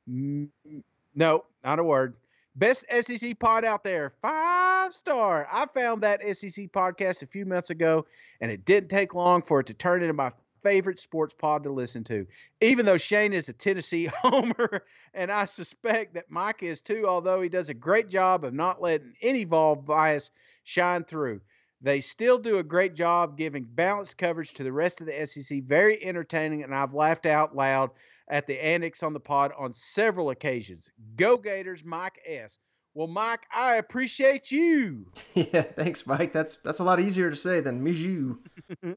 [0.09, 0.49] Mm,
[1.15, 2.15] no, not a word.
[2.55, 4.13] Best SEC pod out there.
[4.21, 5.47] Five star.
[5.51, 8.05] I found that SEC podcast a few months ago,
[8.39, 11.71] and it didn't take long for it to turn into my favorite sports pod to
[11.71, 12.27] listen to.
[12.61, 17.41] Even though Shane is a Tennessee homer, and I suspect that Mike is too, although
[17.41, 20.29] he does a great job of not letting any Vol bias
[20.63, 21.41] shine through.
[21.81, 25.63] They still do a great job giving balanced coverage to the rest of the SEC.
[25.63, 27.89] Very entertaining, and I've laughed out loud
[28.29, 30.91] at the annex on the pod on several occasions.
[31.15, 32.59] Go Gators, Mike S.
[32.93, 35.05] Well, Mike, I appreciate you.
[35.33, 36.33] yeah, thanks, Mike.
[36.33, 38.37] That's that's a lot easier to say than Mijou.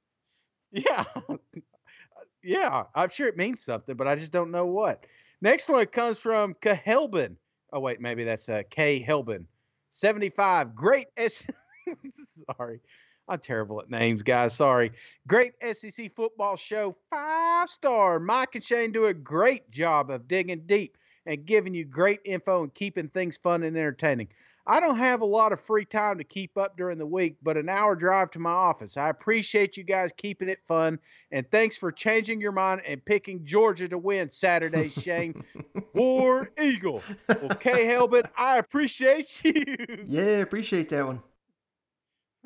[0.73, 1.05] yeah,
[2.43, 5.07] yeah, I'm sure it means something, but I just don't know what.
[5.41, 7.37] Next one comes from Kahelbin.
[7.73, 9.45] Oh wait, maybe that's uh, K Helbin,
[9.91, 10.75] 75.
[10.75, 11.47] Great S.
[12.57, 12.81] Sorry.
[13.29, 14.55] I'm terrible at names, guys.
[14.55, 14.93] Sorry.
[15.27, 16.95] Great SEC football show.
[17.11, 18.21] Five star.
[18.21, 22.63] Mike and Shane do a great job of digging deep and giving you great info
[22.63, 24.29] and keeping things fun and entertaining.
[24.67, 27.59] I don't have a lot of free time to keep up during the week, but
[27.59, 28.97] an hour drive to my office.
[28.97, 30.99] I appreciate you guys keeping it fun,
[31.31, 35.45] and thanks for changing your mind and picking Georgia to win Saturday, Shane.
[35.93, 37.03] War Eagle.
[37.29, 40.07] Okay, Helbin, I appreciate you.
[40.09, 41.23] Yeah, appreciate that one.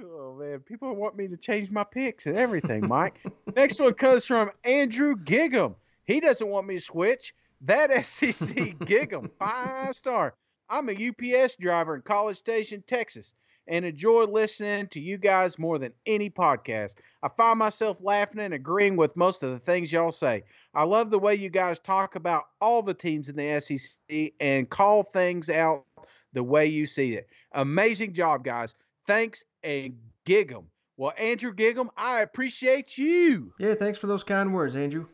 [0.00, 3.18] Oh man, people want me to change my picks and everything, Mike.
[3.56, 5.74] Next one comes from Andrew Gigum.
[6.04, 7.34] He doesn't want me to switch.
[7.62, 10.34] That SEC Gigum, five star.
[10.70, 13.34] I'm a UPS driver in College Station, Texas,
[13.66, 16.94] and enjoy listening to you guys more than any podcast.
[17.24, 20.44] I find myself laughing and agreeing with most of the things y'all say.
[20.74, 24.70] I love the way you guys talk about all the teams in the SEC and
[24.70, 25.86] call things out
[26.34, 27.28] the way you see it.
[27.52, 28.74] Amazing job, guys.
[29.08, 29.96] Thanks and
[30.26, 30.66] Gig'em.
[30.98, 33.54] Well, Andrew Gig'em, I appreciate you.
[33.58, 35.06] Yeah, thanks for those kind words, Andrew.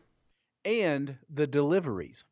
[0.65, 2.25] And the deliveries.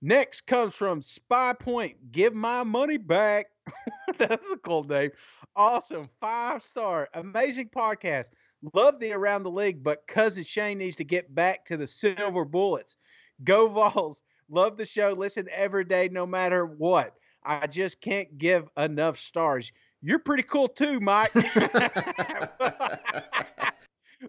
[0.00, 2.12] Next comes from Spy Point.
[2.12, 3.48] Give my money back.
[4.18, 5.10] That's a cool name.
[5.54, 6.08] Awesome.
[6.18, 7.10] Five star.
[7.12, 8.30] Amazing podcast.
[8.72, 12.46] Love the Around the League, but cousin Shane needs to get back to the Silver
[12.46, 12.96] Bullets.
[13.44, 14.22] Go Vols.
[14.48, 15.10] Love the show.
[15.10, 17.12] Listen every day, no matter what.
[17.44, 19.72] I just can't give enough stars.
[20.02, 21.34] You're pretty cool too, Mike.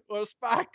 [0.08, 0.66] well, Spy,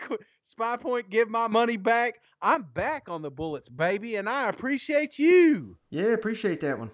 [0.44, 2.16] Spy Point, give my money back.
[2.42, 5.78] I'm back on the Bullets, baby, and I appreciate you.
[5.90, 6.92] Yeah, appreciate that one.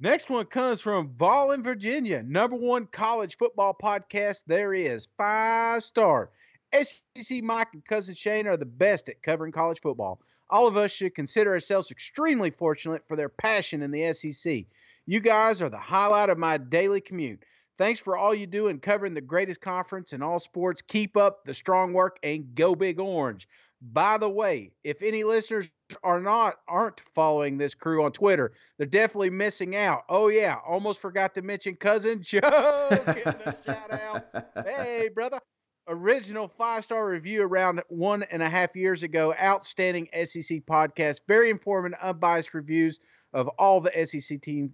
[0.00, 5.08] Next one comes from Vol in, Virginia, number one college football podcast there is.
[5.16, 6.30] Five star.
[6.72, 10.20] SEC Mike and Cousin Shane are the best at covering college football.
[10.50, 14.64] All of us should consider ourselves extremely fortunate for their passion in the SEC.
[15.10, 17.42] You guys are the highlight of my daily commute.
[17.78, 20.82] Thanks for all you do in covering the greatest conference in all sports.
[20.82, 23.48] Keep up the strong work and go big orange.
[23.80, 25.70] By the way, if any listeners
[26.02, 30.02] are not aren't following this crew on Twitter, they're definitely missing out.
[30.10, 32.88] Oh yeah, almost forgot to mention cousin Joe.
[32.90, 34.26] Getting a shout out.
[34.66, 35.40] Hey brother,
[35.88, 39.34] original five star review around one and a half years ago.
[39.40, 43.00] Outstanding SEC podcast, very informative, unbiased reviews
[43.32, 44.70] of all the SEC teams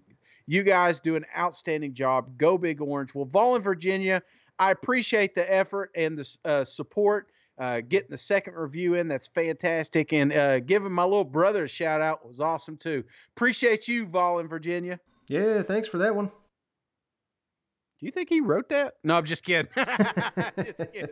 [0.46, 2.36] You guys do an outstanding job.
[2.36, 3.14] Go Big Orange.
[3.14, 4.22] Well, Vol in Virginia,
[4.58, 7.28] I appreciate the effort and the uh, support.
[7.56, 10.12] Uh, getting the second review in, that's fantastic.
[10.12, 13.04] And uh, giving my little brother a shout out was awesome too.
[13.36, 14.98] Appreciate you, Vol in Virginia.
[15.28, 16.26] Yeah, thanks for that one.
[16.26, 18.94] Do you think he wrote that?
[19.04, 19.70] No, I'm just kidding.
[19.76, 21.08] just kidding.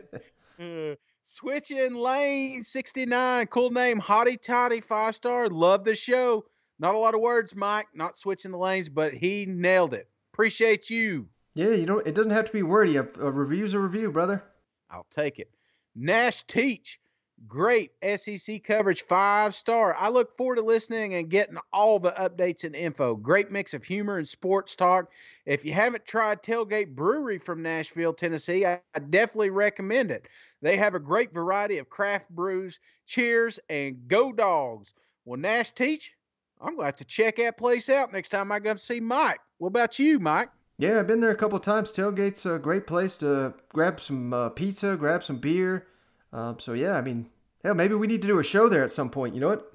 [0.59, 3.47] Uh, switching lane 69.
[3.47, 3.99] Cool name.
[4.01, 5.49] Hottie Toddy, five star.
[5.49, 6.45] Love the show.
[6.79, 7.87] Not a lot of words, Mike.
[7.93, 10.09] Not switching the lanes, but he nailed it.
[10.33, 11.27] Appreciate you.
[11.55, 12.97] Yeah, you know, it doesn't have to be wordy.
[12.97, 14.43] A, a review's a review, brother.
[14.89, 15.51] I'll take it.
[15.95, 16.99] Nash Teach.
[17.47, 19.95] Great SEC coverage, five star.
[19.99, 23.15] I look forward to listening and getting all the updates and info.
[23.15, 25.11] Great mix of humor and sports talk.
[25.45, 30.29] If you haven't tried Tailgate Brewery from Nashville, Tennessee, I, I definitely recommend it.
[30.61, 32.79] They have a great variety of craft brews.
[33.07, 34.93] Cheers and go dogs.
[35.25, 36.13] Well, Nash Teach,
[36.59, 39.39] I'm going to have to check that place out next time I go see Mike.
[39.57, 40.49] What about you, Mike?
[40.77, 41.91] Yeah, I've been there a couple of times.
[41.91, 45.87] Tailgate's a great place to grab some uh, pizza, grab some beer.
[46.31, 47.27] Um, so yeah, I mean,
[47.63, 49.35] hell, maybe we need to do a show there at some point.
[49.35, 49.73] You know what?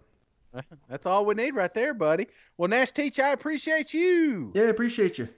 [0.89, 2.27] That's all we need right there, buddy.
[2.57, 4.53] Well, Nash Teach, I appreciate you.
[4.55, 5.29] Yeah, appreciate you.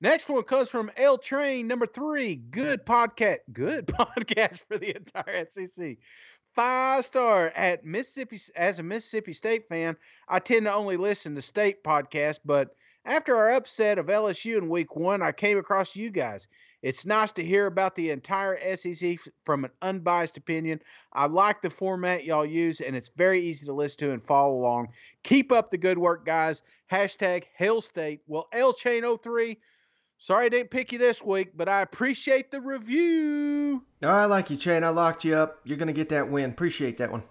[0.00, 2.34] Next one comes from L Train number three.
[2.34, 3.38] Good podcast.
[3.52, 5.96] Good podcast for the entire SEC.
[6.54, 8.38] Five star at Mississippi.
[8.56, 9.96] As a Mississippi State fan,
[10.28, 14.68] I tend to only listen to state podcasts, but after our upset of LSU in
[14.68, 16.48] week one, I came across you guys.
[16.82, 20.80] It's nice to hear about the entire SEC from an unbiased opinion.
[21.12, 24.54] I like the format y'all use, and it's very easy to listen to and follow
[24.54, 24.88] along.
[25.22, 26.62] Keep up the good work, guys.
[26.90, 28.20] Hashtag Hail State.
[28.26, 29.58] Well, L Chain 03,
[30.22, 33.82] sorry I didn't pick you this week, but I appreciate the review.
[34.02, 34.84] Oh, I like you, Chain.
[34.84, 35.60] I locked you up.
[35.64, 36.50] You're going to get that win.
[36.50, 37.24] Appreciate that one.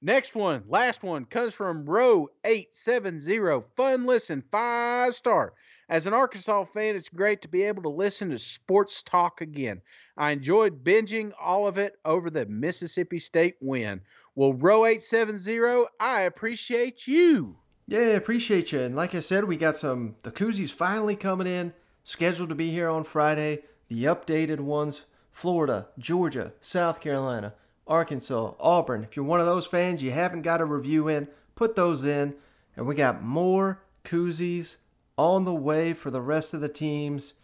[0.00, 3.64] Next one, last one, comes from row 870.
[3.74, 5.54] Fun listen, five star.
[5.88, 9.80] As an Arkansas fan, it's great to be able to listen to sports talk again.
[10.18, 14.02] I enjoyed binging all of it over the Mississippi State win.
[14.34, 17.56] Well, row 870, I appreciate you.
[17.86, 18.80] Yeah, appreciate you.
[18.80, 21.72] And like I said, we got some, the koozies finally coming in,
[22.04, 23.62] scheduled to be here on Friday.
[23.88, 27.54] The updated ones Florida, Georgia, South Carolina.
[27.86, 29.04] Arkansas, Auburn.
[29.04, 32.34] If you're one of those fans, you haven't got a review in, put those in.
[32.76, 34.76] And we got more koozies
[35.16, 37.34] on the way for the rest of the teams.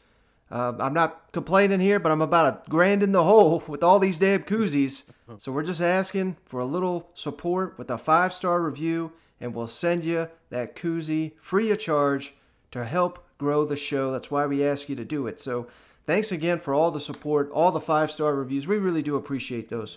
[0.51, 3.99] Uh, I'm not complaining here, but I'm about a grand in the hole with all
[3.99, 5.05] these damn koozies.
[5.39, 9.69] So we're just asking for a little support with a five star review, and we'll
[9.69, 12.35] send you that koozie free of charge
[12.73, 14.13] to help grow the show.
[14.13, 15.41] That's why we ask you to do it.
[15.41, 15.67] So
[16.07, 18.67] thanks again for all the support, all the five star reviews.
[18.67, 19.97] We really do appreciate those.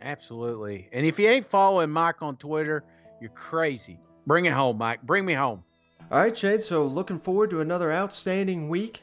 [0.00, 0.88] Absolutely.
[0.92, 2.84] And if you ain't following Mike on Twitter,
[3.20, 3.98] you're crazy.
[4.24, 5.02] Bring it home, Mike.
[5.02, 5.64] Bring me home.
[6.12, 6.60] All right, Shane.
[6.60, 9.02] So looking forward to another outstanding week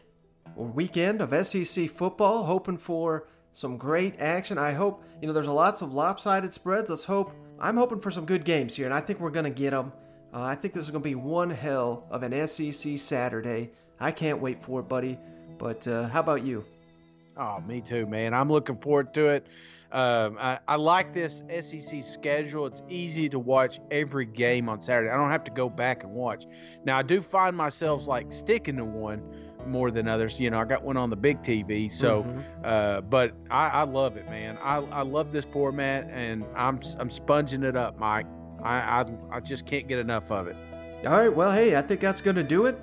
[0.56, 2.46] or weekend of SEC football.
[2.46, 4.58] Hoping for some great action.
[4.58, 6.90] I hope, you know, there's lots of lopsided spreads.
[6.90, 7.34] Let's hope.
[7.60, 9.92] I'm hoping for some good games here, and I think we're going to get them.
[10.34, 13.72] Uh, I think this is going to be one hell of an SEC Saturday.
[14.00, 15.20] I can't wait for it, buddy.
[15.58, 16.66] But uh, how about you?
[17.38, 18.34] Oh, me too, man.
[18.34, 19.48] I'm looking forward to it.
[19.92, 22.66] Um, I, I, like this SEC schedule.
[22.66, 25.12] It's easy to watch every game on Saturday.
[25.12, 26.48] I don't have to go back and watch.
[26.84, 29.22] Now, I do find myself like sticking to one
[29.68, 30.40] more than others.
[30.40, 31.92] You know, I got one on the big TV.
[31.92, 32.42] So, mm-hmm.
[32.64, 34.58] uh, but I, I, love it, man.
[34.64, 38.26] I, I love this format, and I'm I'm sponging it up, Mike.
[38.64, 40.56] I, I I just can't get enough of it.
[41.06, 41.34] All right.
[41.34, 42.80] Well, hey, I think that's going to do it.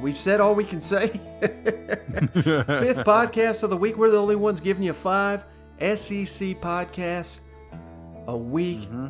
[0.00, 1.08] We've said all we can say.
[1.40, 3.96] Fifth podcast of the week.
[3.96, 5.44] We're the only ones giving you five.
[5.80, 7.40] SEC podcast
[8.26, 8.80] a week.
[8.80, 9.08] Mm-hmm.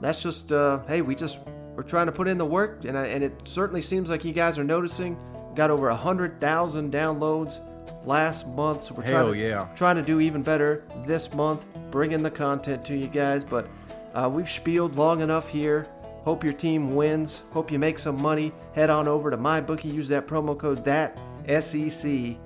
[0.00, 1.38] That's just, uh, hey, we just,
[1.76, 4.32] we're trying to put in the work, and, I, and it certainly seems like you
[4.32, 5.18] guys are noticing.
[5.54, 7.60] Got over a 100,000 downloads
[8.06, 9.68] last month, so we're Hell trying, to, yeah.
[9.74, 13.44] trying to do even better this month, bringing the content to you guys.
[13.44, 13.68] But
[14.14, 15.86] uh, we've spieled long enough here.
[16.24, 17.42] Hope your team wins.
[17.50, 18.52] Hope you make some money.
[18.74, 19.92] Head on over to MyBookie.
[19.92, 21.18] Use that promo code that
[21.60, 22.36] SEC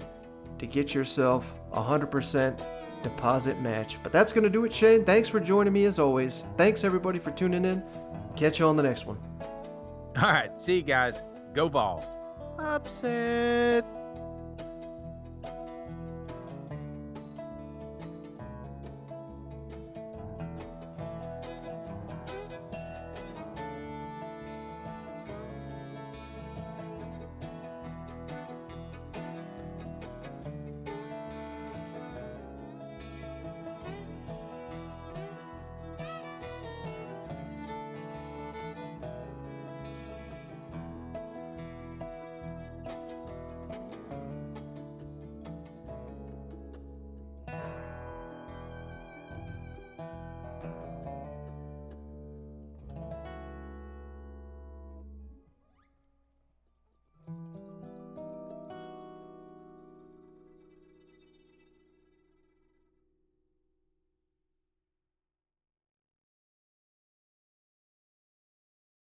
[0.59, 2.61] to get yourself 100%
[3.03, 3.99] deposit match.
[4.03, 5.05] But that's going to do it, Shane.
[5.05, 6.45] Thanks for joining me as always.
[6.57, 7.83] Thanks everybody for tuning in.
[8.37, 9.19] Catch you on the next one.
[10.17, 10.59] All right.
[10.59, 11.25] See you guys.
[11.53, 12.07] Go Vols.
[12.59, 13.85] Upset.